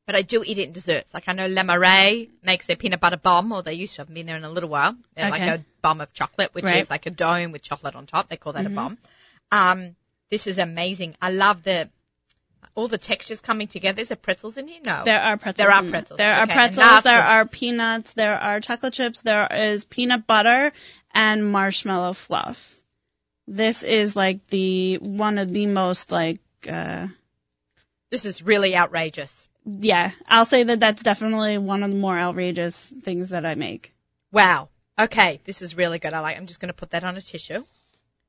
[0.07, 1.13] but I do eat it in desserts.
[1.13, 4.13] Like I know Le Marais makes their peanut butter bomb, or they used to have
[4.13, 4.97] been there in a little while.
[5.15, 6.83] They're like a bomb of chocolate, which Right.
[6.83, 8.29] is like a dome with chocolate on top.
[8.29, 8.73] They call that Mhm.
[8.73, 8.99] a bomb.
[9.53, 9.97] Um,
[10.31, 11.17] this is amazing.
[11.21, 11.89] I love the
[12.75, 14.03] all the textures coming together.
[14.03, 14.81] Is there pretzels in here?
[14.85, 15.03] No.
[15.05, 15.67] There are pretzels.
[15.67, 16.19] There are pretzels.
[16.19, 17.03] There are Okay, and pretzels.
[17.05, 18.13] There are peanuts.
[18.13, 19.23] There are chocolate chips.
[19.23, 20.73] There is peanut butter
[21.15, 22.76] and marshmallow fluff.
[23.47, 27.07] This is like the one of the most like uh
[28.11, 29.47] this is really outrageous.
[29.65, 33.93] yeah, I'll say that that's definitely one of the more outrageous things that I make.
[34.33, 34.69] Wow.
[34.99, 36.15] Okay, this is really good.
[36.15, 36.37] I like.
[36.37, 37.65] I'm just going to put that on a tissue.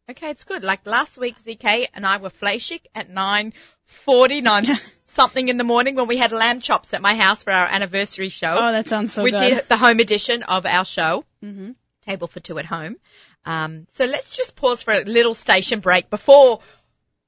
[0.09, 0.63] Okay, it's good.
[0.63, 6.07] Like last week, ZK and I were fleishik at 9:49 something in the morning when
[6.07, 8.57] we had lamb chops at my house for our anniversary show.
[8.59, 9.33] Oh, that sounds so good.
[9.33, 11.71] we did the home edition of our show, hmm
[12.05, 12.95] Table for Two at Home.
[13.47, 16.59] Um, so let's just pause for a little station break before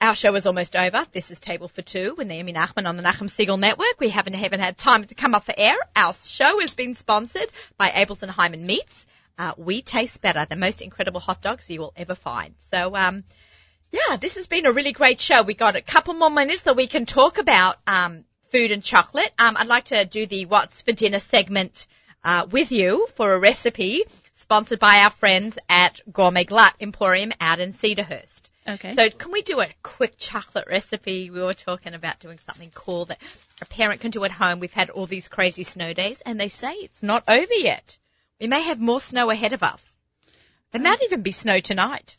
[0.01, 1.05] our show is almost over.
[1.13, 3.99] This is Table for Two with Naomi Nachman on the Nachum Segal Network.
[4.01, 5.75] We haven't haven't had time to come up for air.
[5.95, 7.47] Our show has been sponsored
[7.77, 9.05] by Abeles and Heymann Meats.
[9.37, 10.45] uh, we taste better.
[10.45, 12.53] The most incredible hot dogs you will ever find.
[12.69, 13.23] So, um,
[13.91, 15.41] yeah, this has been a really great show.
[15.41, 19.31] We got a couple more minutes that we can talk about um, food and chocolate.
[19.39, 21.87] Um, I'd like to do the What's for Dinner segment
[22.25, 24.03] uh, with you for a recipe
[24.49, 28.49] sponsored by our friends at Gourmet Glatt Emporium out in Cedarhurst.
[28.67, 28.95] Okay.
[28.95, 31.29] So can we do a quick chocolate recipe?
[31.29, 33.21] We were talking about doing something cool that
[33.61, 34.59] a parent can do at home.
[34.59, 37.99] We've had all these crazy snow days and they say it's not over yet.
[38.41, 39.85] We may have more snow ahead of us.
[40.71, 42.17] There um, might even be snow tonight.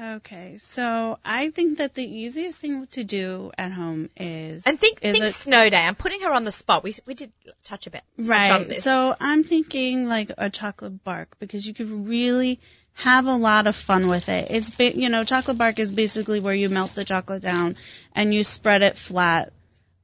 [0.00, 5.00] Okay, so I think that the easiest thing to do at home is And think,
[5.02, 5.76] is think it- snow day.
[5.76, 6.82] I'm putting her on the spot.
[6.82, 7.32] We, we did
[7.64, 8.02] touch a bit.
[8.16, 8.74] touch right.
[8.82, 12.60] So I'm thinking like a chocolate bark because you could really
[12.94, 14.50] have a lot of fun with it.
[14.50, 17.76] It's ba- you know chocolate bark is basically where you melt the chocolate down
[18.14, 19.52] and you spread it flat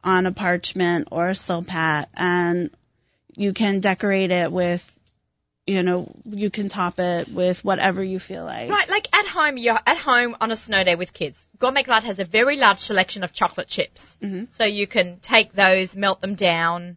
[0.04, 2.70] on a parchment or a silpat and
[3.34, 4.95] you can decorate it with
[5.66, 8.70] you know you can top it with whatever you feel like.
[8.70, 11.46] Right, like at home, you're at home on a snow day with kids.
[11.58, 14.16] Gourmet Glatt has a very large selection of chocolate chips.
[14.22, 14.46] Mhm.
[14.52, 16.96] So you can take those, melt them down,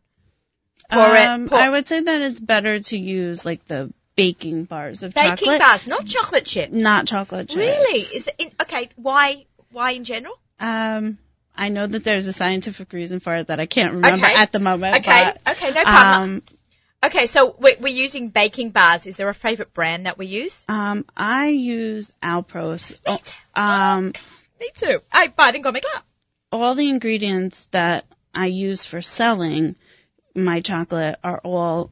[0.92, 4.66] pour um, it, pour I would say that it's better to use like the baking
[4.66, 6.74] bars of baking chocolate, bars, not chocolate chips.
[6.74, 7.58] not chocolate chips.
[7.58, 8.00] Really?
[8.00, 8.90] Is it in, okay?
[8.98, 9.46] Why?
[9.72, 10.38] Why in general?
[10.60, 11.18] Um,
[11.56, 14.36] I know that there's a scientific reason for it that I can't remember Okay.
[14.36, 14.96] at the moment.
[14.98, 16.22] Okay, but, okay, no problem.
[16.22, 16.44] um,
[17.06, 19.08] okay, so we're, we're using baking bars.
[19.08, 20.64] Is there a favorite brand that we use?
[20.68, 22.92] um, I use Alprose.
[22.92, 23.36] Me Oh, too.
[23.56, 24.14] Um,
[24.60, 25.00] Me too.
[25.12, 26.02] I buy it in Gourmet Glatt.
[26.52, 29.76] all the ingredients that I use for selling
[30.36, 31.92] my chocolate are all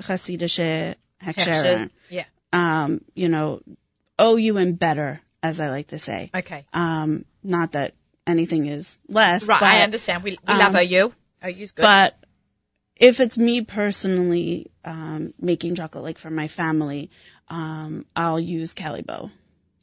[0.00, 1.90] Hasidische Hechsherim.
[2.10, 2.24] Yeah.
[2.52, 3.60] Um, you know,
[4.20, 6.30] OU and better, as I like to say.
[6.34, 6.64] Okay.
[6.72, 7.94] Um, not that
[8.26, 10.22] anything is less, Right, but, I understand.
[10.22, 11.12] We, we um, love OU.
[11.44, 11.82] OU's good.
[11.82, 12.16] but
[12.96, 17.10] if it's me personally um, making chocolate, like for my family,
[17.48, 19.30] um, I'll use Callebaut.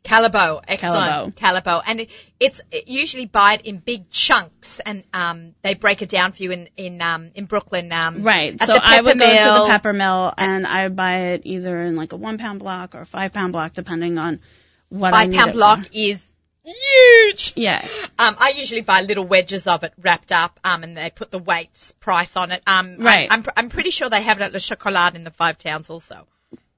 [0.04, 1.36] Callebaut, excellent.
[1.36, 1.84] Callebaut.
[1.86, 2.10] And it,
[2.40, 6.42] it's it usually buy it in big chunks and um they break it down for
[6.42, 8.60] you in in um in Brooklyn um Right.
[8.60, 11.96] so I would go to the pepper mill and I would buy it either in
[11.96, 14.40] like a one pound block or a five pound block, depending on
[14.90, 15.90] what I Five need pound block for.
[15.94, 16.31] is
[16.64, 17.54] huge.
[17.56, 17.88] Yeah.
[18.20, 21.40] Um, I usually buy little wedges of it wrapped up, um, and they put the
[21.40, 22.62] weight price on it.
[22.68, 23.28] Um, Right.
[23.32, 25.90] I'm, pr- I'm pretty sure they have it at Le Chocolat in the Five Towns
[25.90, 26.28] also.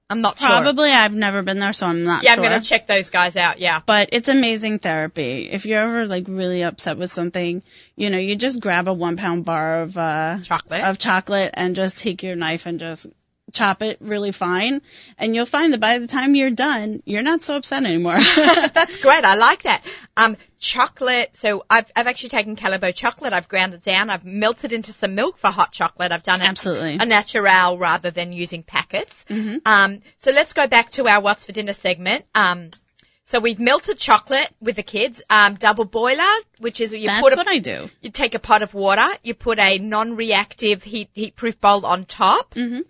[0.10, 0.48] I'm not sure.
[0.48, 2.44] Probably I've never been there, so I'm not Yeah, sure.
[2.44, 3.58] I'm gonna check those guys out.
[3.60, 3.82] Yeah.
[3.84, 5.50] but it's amazing therapy.
[5.50, 7.64] If you're ever like really upset with something,
[7.96, 10.84] you know, you just grab a one pound bar of uh Chocolate.
[10.84, 13.08] of chocolate and just take your knife and just
[13.54, 14.82] chop it really fine
[15.18, 18.18] and you'll find that by the time you're done, you're not so upset anymore.
[18.74, 19.24] That's great.
[19.24, 19.86] I like that.
[20.18, 21.38] Um, chocolate.
[21.38, 23.32] So I've, I've actually taken Callebaut chocolate.
[23.32, 24.10] I've ground it down.
[24.10, 26.12] I've melted into some milk for hot chocolate.
[26.12, 26.98] I've done it Absolutely.
[27.00, 29.26] a natural rather than using packets.
[29.66, 32.26] Um, so let's go back to our what's for dinner segment.
[32.34, 32.72] Um,
[33.26, 35.22] so we've melted chocolate with the kids.
[35.30, 36.24] Um, double boiler,
[36.60, 37.90] which is what you That's put a, what I do.
[38.02, 42.54] you take a pot of water, you put a non-reactive heat heat-proof bowl on top
[42.56, 42.84] Mhm.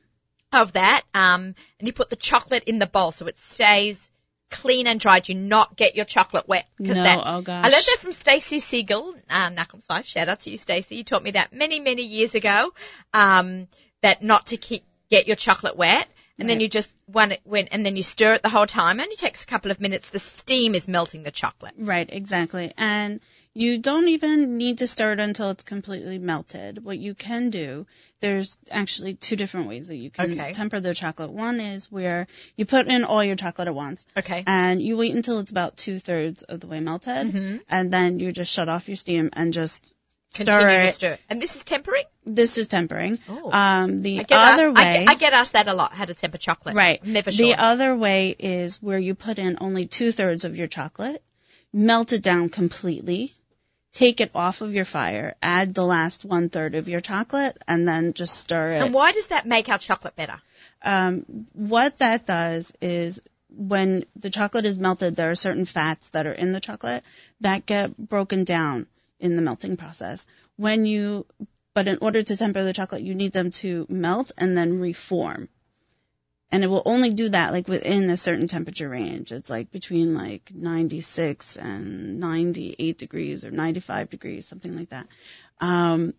[0.53, 4.09] Of that, um, and you put the chocolate in the bowl so it stays
[4.49, 5.19] clean and dry.
[5.19, 6.67] Do not get your chocolate wet.
[6.79, 7.65] No, that, oh gosh.
[7.65, 10.05] I learned that from Stacey Siegel, uh, Knuckles Life.
[10.05, 10.95] Shout out to you, Stacey.
[10.95, 12.73] You taught me that many, many years ago.
[13.13, 13.67] Um,
[14.03, 16.07] that not to keep get your chocolate wet.
[16.39, 18.99] And then you just when it when and then you stir it the whole time.
[18.99, 20.09] It only takes a couple of minutes.
[20.09, 21.73] The steam is melting the chocolate.
[21.77, 22.73] Right, exactly.
[22.77, 23.21] And
[23.55, 26.83] you don't even need to stir it until it's completely melted.
[26.83, 27.85] What you can do,
[28.19, 30.53] there's actually two different ways that you can Okay.
[30.53, 31.31] temper the chocolate.
[31.31, 32.25] One is where
[32.55, 34.05] you put in all your chocolate at once.
[34.17, 34.43] Okay.
[34.47, 37.27] And you wait until it's about two thirds of the way melted.
[37.31, 37.61] Mhm.
[37.69, 39.93] And then you just shut off your steam and just
[40.31, 40.95] stir it.
[40.95, 41.19] stir.
[41.29, 42.05] And this is tempering.
[42.25, 43.19] This is tempering.
[43.29, 43.51] Oh.
[43.51, 44.99] Um, the I other asked, I way.
[45.05, 45.93] get, I get asked that a lot.
[45.93, 46.73] How to temper chocolate.
[46.73, 46.99] Right.
[47.03, 47.45] I'm never sure.
[47.45, 51.21] The other way is where you put in only two thirds of your chocolate,
[51.71, 53.35] melt it down completely,
[53.93, 57.87] take it off of your fire, add the last one third of your chocolate, and
[57.87, 58.81] then just stir it.
[58.81, 60.41] and why does that make our chocolate better?
[60.81, 63.21] Um, what that does is
[63.55, 67.03] when the chocolate is melted, there are certain fats that are in the chocolate
[67.41, 68.87] that get broken down
[69.19, 70.25] in the melting process.
[70.57, 71.25] When you,
[71.73, 75.49] but in order to temper the chocolate, you need them to melt and then reform.
[76.53, 79.31] And it will only do that like within a certain temperature range.
[79.31, 85.07] It's like between like 96 and 98 degrees or 95 degrees, something like that.
[85.59, 86.13] Um,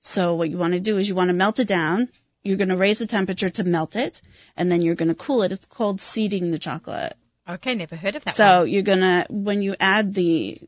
[0.00, 2.08] so what you want to do is you want to melt it down.
[2.42, 4.20] You're going to raise the temperature to melt it,
[4.56, 5.52] and then you're going to cool it.
[5.52, 7.16] It's called seeding the chocolate.
[7.48, 8.34] Okay, never heard of that.
[8.34, 8.68] So one.
[8.68, 10.60] you're gonna when you add the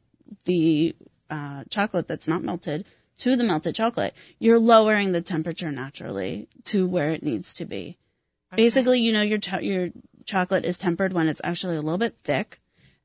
[0.45, 0.95] the
[1.29, 2.85] uh, chocolate that's not melted
[3.19, 7.99] to the melted chocolate, you're lowering the temperature naturally to where it needs to be.
[8.57, 9.91] Basically, you know your cho- your
[10.25, 12.61] chocolate is tempered when it's actually a little bit thick,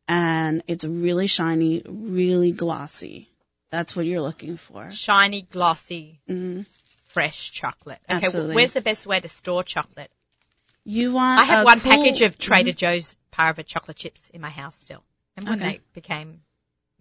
[0.08, 3.30] and it's really shiny, really glossy.
[3.70, 4.92] That's what you're looking for.
[4.92, 6.62] Shiny, glossy, hmm
[7.08, 8.00] fresh chocolate.
[8.10, 8.56] Okay, Absolutely.
[8.56, 10.10] where's the best way to store chocolate?
[10.84, 11.42] You want.
[11.42, 12.76] I have one cool- package of Trader Mhm.
[12.78, 15.04] Joe's Parva chocolate chips in my house still.
[15.38, 15.74] And when Okay.
[15.74, 16.42] they became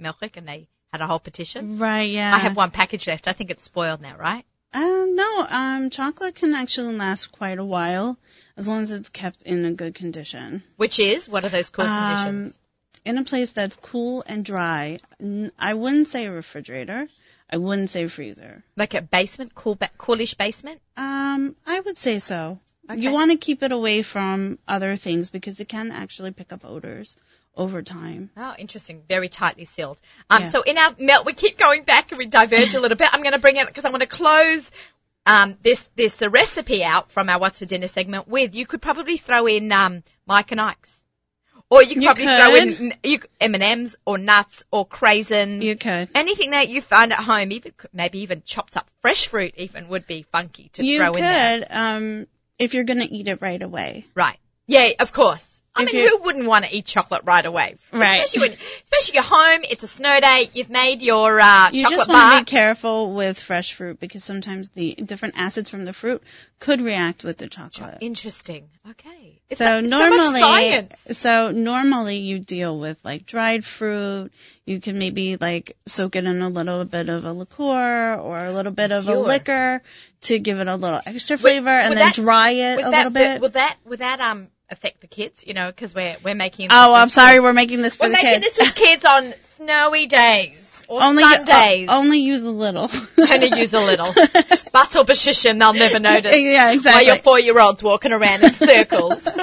[0.00, 2.10] Milchik and they had a whole petition, Right.
[2.10, 2.34] Yeah.
[2.34, 3.26] I have one package left.
[3.26, 4.44] I think it's spoiled now, right?
[4.72, 5.46] Uh, no.
[5.48, 8.16] Um, chocolate can actually last quite a while
[8.56, 10.62] as long as it's kept in a good condition.
[10.76, 12.58] Which is, what are those cool Um, conditions?
[13.04, 14.98] in a place that's cool and dry.
[15.20, 17.08] N- I wouldn't say a refrigerator.
[17.50, 18.62] I wouldn't say freezer.
[18.76, 20.80] Like a basement, cool, ba- coolish basement?
[20.96, 22.58] Um, I would say so.
[22.90, 23.00] Okay.
[23.00, 26.64] You want to keep it away from other things because it can actually pick up
[26.64, 27.16] odors
[27.56, 28.30] over time.
[28.36, 29.02] Oh, interesting.
[29.08, 30.00] Very tightly sealed.
[30.30, 30.50] Um, Yeah.
[30.50, 33.08] so in our melt, we keep going back and we diverge a little bit.
[33.12, 34.70] I'm going to bring it because I want to close
[35.26, 38.54] um, this this the recipe out from our What's for Dinner segment with.
[38.54, 41.04] You could probably throw in um, Mike and Ike's,
[41.70, 45.62] or you could You probably throw in you, M and M's or nuts or craisins.
[45.62, 46.08] You could.
[46.14, 50.06] Anything that you find at home, even maybe even chopped up fresh fruit, even would
[50.06, 51.58] be funky to You throw in there.
[51.60, 52.26] could, um,
[52.58, 54.06] if you're gonna eat it right away.
[54.14, 54.38] Right.
[54.66, 55.51] Yeah, of course.
[55.74, 57.76] I mean, you- who wouldn't want to eat chocolate right away?
[57.92, 58.22] Right.
[58.24, 61.98] Especially when, especially you're home, it's a snow day, you've made your uh, You chocolate
[61.98, 62.38] just want bar.
[62.40, 66.22] to be careful with fresh fruit because sometimes the different acids from the fruit
[66.58, 67.98] could react with the chocolate.
[68.02, 68.68] Interesting.
[68.90, 69.40] Okay.
[69.48, 74.30] It's So so, normally, so so normally you deal with like dried fruit.
[74.66, 78.52] You can maybe like soak it in a little bit of a liqueur or a
[78.52, 79.82] little bit of a liquor
[80.22, 82.90] to give it a little extra flavor, and would then that- dry it a that,
[82.90, 83.40] little bit.
[83.40, 85.44] Would that, would that um affect the kids?
[85.46, 86.68] You know, because we're we're making.
[86.70, 87.42] oh, I'm sorry, kids.
[87.42, 88.56] we're making this for We're making kids.
[88.56, 91.88] this with kids on snowy days or only Sundays.
[91.88, 92.90] uh, only use a little.
[93.18, 94.12] Only use a little.
[94.72, 96.36] Butt or bashishim, they'll never notice.
[96.36, 97.06] yeah, While exactly.
[97.06, 99.26] your four-year-olds walking around in circles.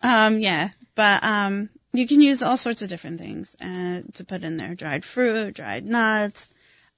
[0.00, 4.44] Um, yeah, but um, you can use all sorts of different things uh, to put
[4.44, 6.48] in there: dried fruit, dried nuts,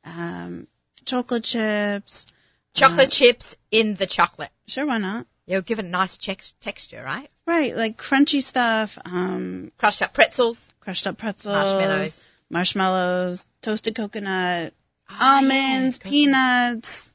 [0.04, 0.66] um,
[1.06, 2.26] chocolate chips.
[2.74, 4.50] chocolate Uh, chips in the chocolate.
[4.66, 5.26] Sure, why not?
[5.50, 7.28] You'll give it a nice chex- texture, right?
[7.44, 12.30] Right, like crunchy stuff, um, Crushed up pretzels, crushed up pretzels, marshmallows.
[12.48, 14.72] marshmallows, toasted coconut,
[15.08, 16.08] Ah, almonds, yeah.
[16.08, 17.10] peanuts.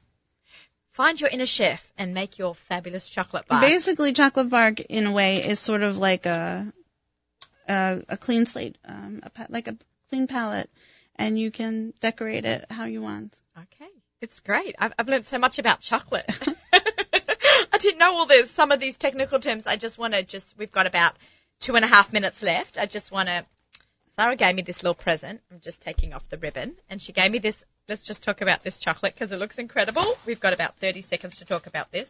[0.91, 3.61] Find your inner chef and make your fabulous chocolate bar.
[3.61, 6.73] Basically, chocolate bark in a way is sort of like a
[7.69, 9.77] a, a clean slate, um, a like a
[10.09, 10.69] clean palette,
[11.15, 13.37] and you can decorate it how you want.
[13.57, 14.75] Okay, it's great.
[14.77, 16.29] I've, I've learned so much about chocolate.
[17.75, 18.49] I didn't know all this.
[18.51, 19.67] Some of these technical terms.
[19.67, 20.55] I just want to just.
[20.57, 21.13] We've got about
[21.59, 22.77] two and a half minutes left.
[22.77, 23.45] I just want to.
[24.15, 25.41] Sarah gave me this little present.
[25.51, 27.65] I'm just taking off the ribbon, and she gave me this.
[27.89, 30.05] Let's just talk about this chocolate because it looks incredible.
[30.25, 32.09] We've got about 30 seconds to talk about this.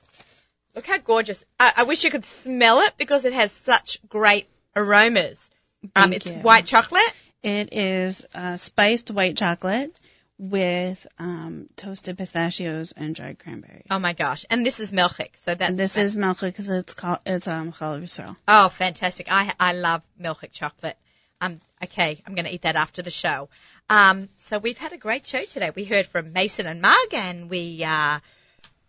[0.75, 1.43] Look how gorgeous.
[1.59, 5.49] I, I wish you could smell it because it has such great aromas.
[5.95, 6.33] Um, Thank it's you.
[6.43, 7.11] white chocolate.
[7.41, 9.97] It is uh, spiced white chocolate
[10.37, 13.85] with um, toasted pistachios and dried cranberries.
[13.89, 14.45] Oh my gosh!
[14.49, 17.71] And this is melchik, so that's and this is melchik because it's called it's um
[17.71, 18.35] challah.
[18.47, 19.27] Oh, fantastic.
[19.31, 20.97] I, I love melchik chocolate.
[21.41, 23.49] Um, okay, I'm going to eat that after the show.
[23.89, 25.71] Um, so we've had a great show today.
[25.75, 28.19] We heard from Mason and Mug and we, uh,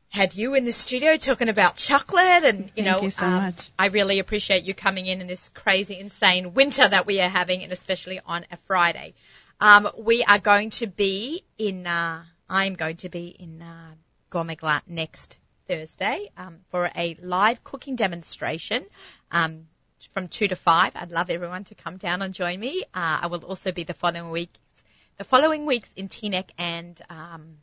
[0.08, 3.32] had you in the studio talking about chocolate and, you Thank know, you so um,
[3.32, 3.70] much.
[3.78, 7.62] I really appreciate you coming in in this crazy, insane winter that we are having
[7.62, 9.14] and especially on a Friday.
[9.60, 13.94] Um, we are going to be in, uh, I'm going to be in, uh,
[14.30, 15.36] Gourmet Glatt next
[15.66, 18.84] Thursday, um, for a live cooking demonstration,
[19.30, 19.66] um,
[20.12, 20.92] from two to five.
[20.94, 22.82] I'd love everyone to come down and join me.
[22.94, 24.50] Uh, I will also be the following week,
[25.16, 27.56] the following weeks in Teaneck and, um,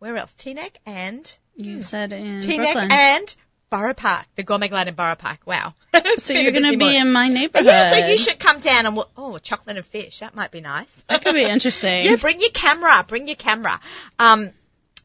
[0.00, 0.34] where else?
[0.36, 2.90] Teaneck and You said in Teaneck Brooklyn.
[2.90, 3.36] and
[3.72, 5.40] Borough Park, the Gourmet Glatt in Borough Park.
[5.46, 5.72] Wow.
[6.18, 7.66] so you're going to be in my neighborhood.
[7.66, 10.18] Yeah, so you should come down and we'll, oh, chocolate and fish.
[10.18, 11.04] That might be nice.
[11.08, 12.04] That could be interesting.
[12.04, 13.02] yeah, bring your camera.
[13.08, 13.80] Bring your camera.
[14.18, 14.50] Um,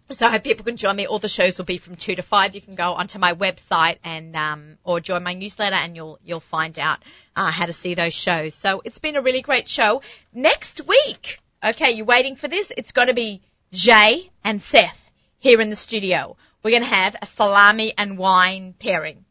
[0.09, 1.07] so I hope people can join me.
[1.07, 2.55] All the shows will be from two to five.
[2.55, 6.41] You can go onto my website and um, or join my newsletter, and you'll you'll
[6.41, 6.99] find out
[7.37, 8.53] uh, how to see those shows.
[8.53, 10.01] So it's been a really great show.
[10.33, 12.73] Next week, okay, you waiting for this?
[12.75, 13.41] It's going to be
[13.71, 16.35] Jay and Seth here in the studio.
[16.67, 19.23] We're going to have a salami and wine pairing,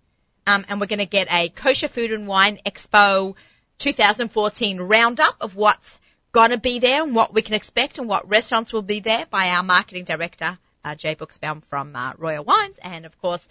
[0.47, 3.34] um, and we're going to get a kosher food and wine expo
[3.76, 5.99] 2014 roundup of what's
[6.32, 9.26] going to be there and what we can expect and what restaurants will be there
[9.26, 13.47] by our marketing director, uh, Jay Buchsbaum from uh, Royal Wines, and of course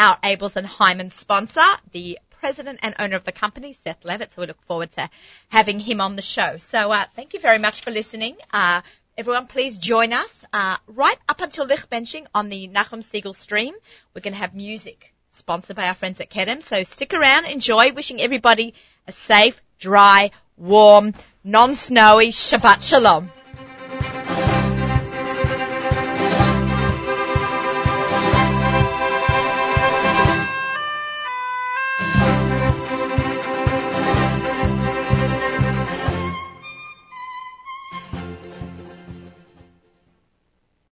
[0.00, 1.62] our Abeles and Heymann sponsor,
[1.92, 4.32] the president and owner of the company, Seth Levitt.
[4.32, 5.08] So we look forward to
[5.48, 6.56] having him on the show.
[6.56, 8.36] So uh, thank you very much for listening.
[8.52, 8.82] Uh,
[9.18, 13.74] Everyone, please join us uh, right up until licht benching on the Nachum Segal stream.
[14.14, 16.62] We're going to have music sponsored by our friends at Kedem.
[16.62, 17.90] So stick around, enjoy.
[17.94, 18.74] Wishing everybody
[19.08, 23.32] a safe, dry, warm, non-snowy Shabbat Shalom.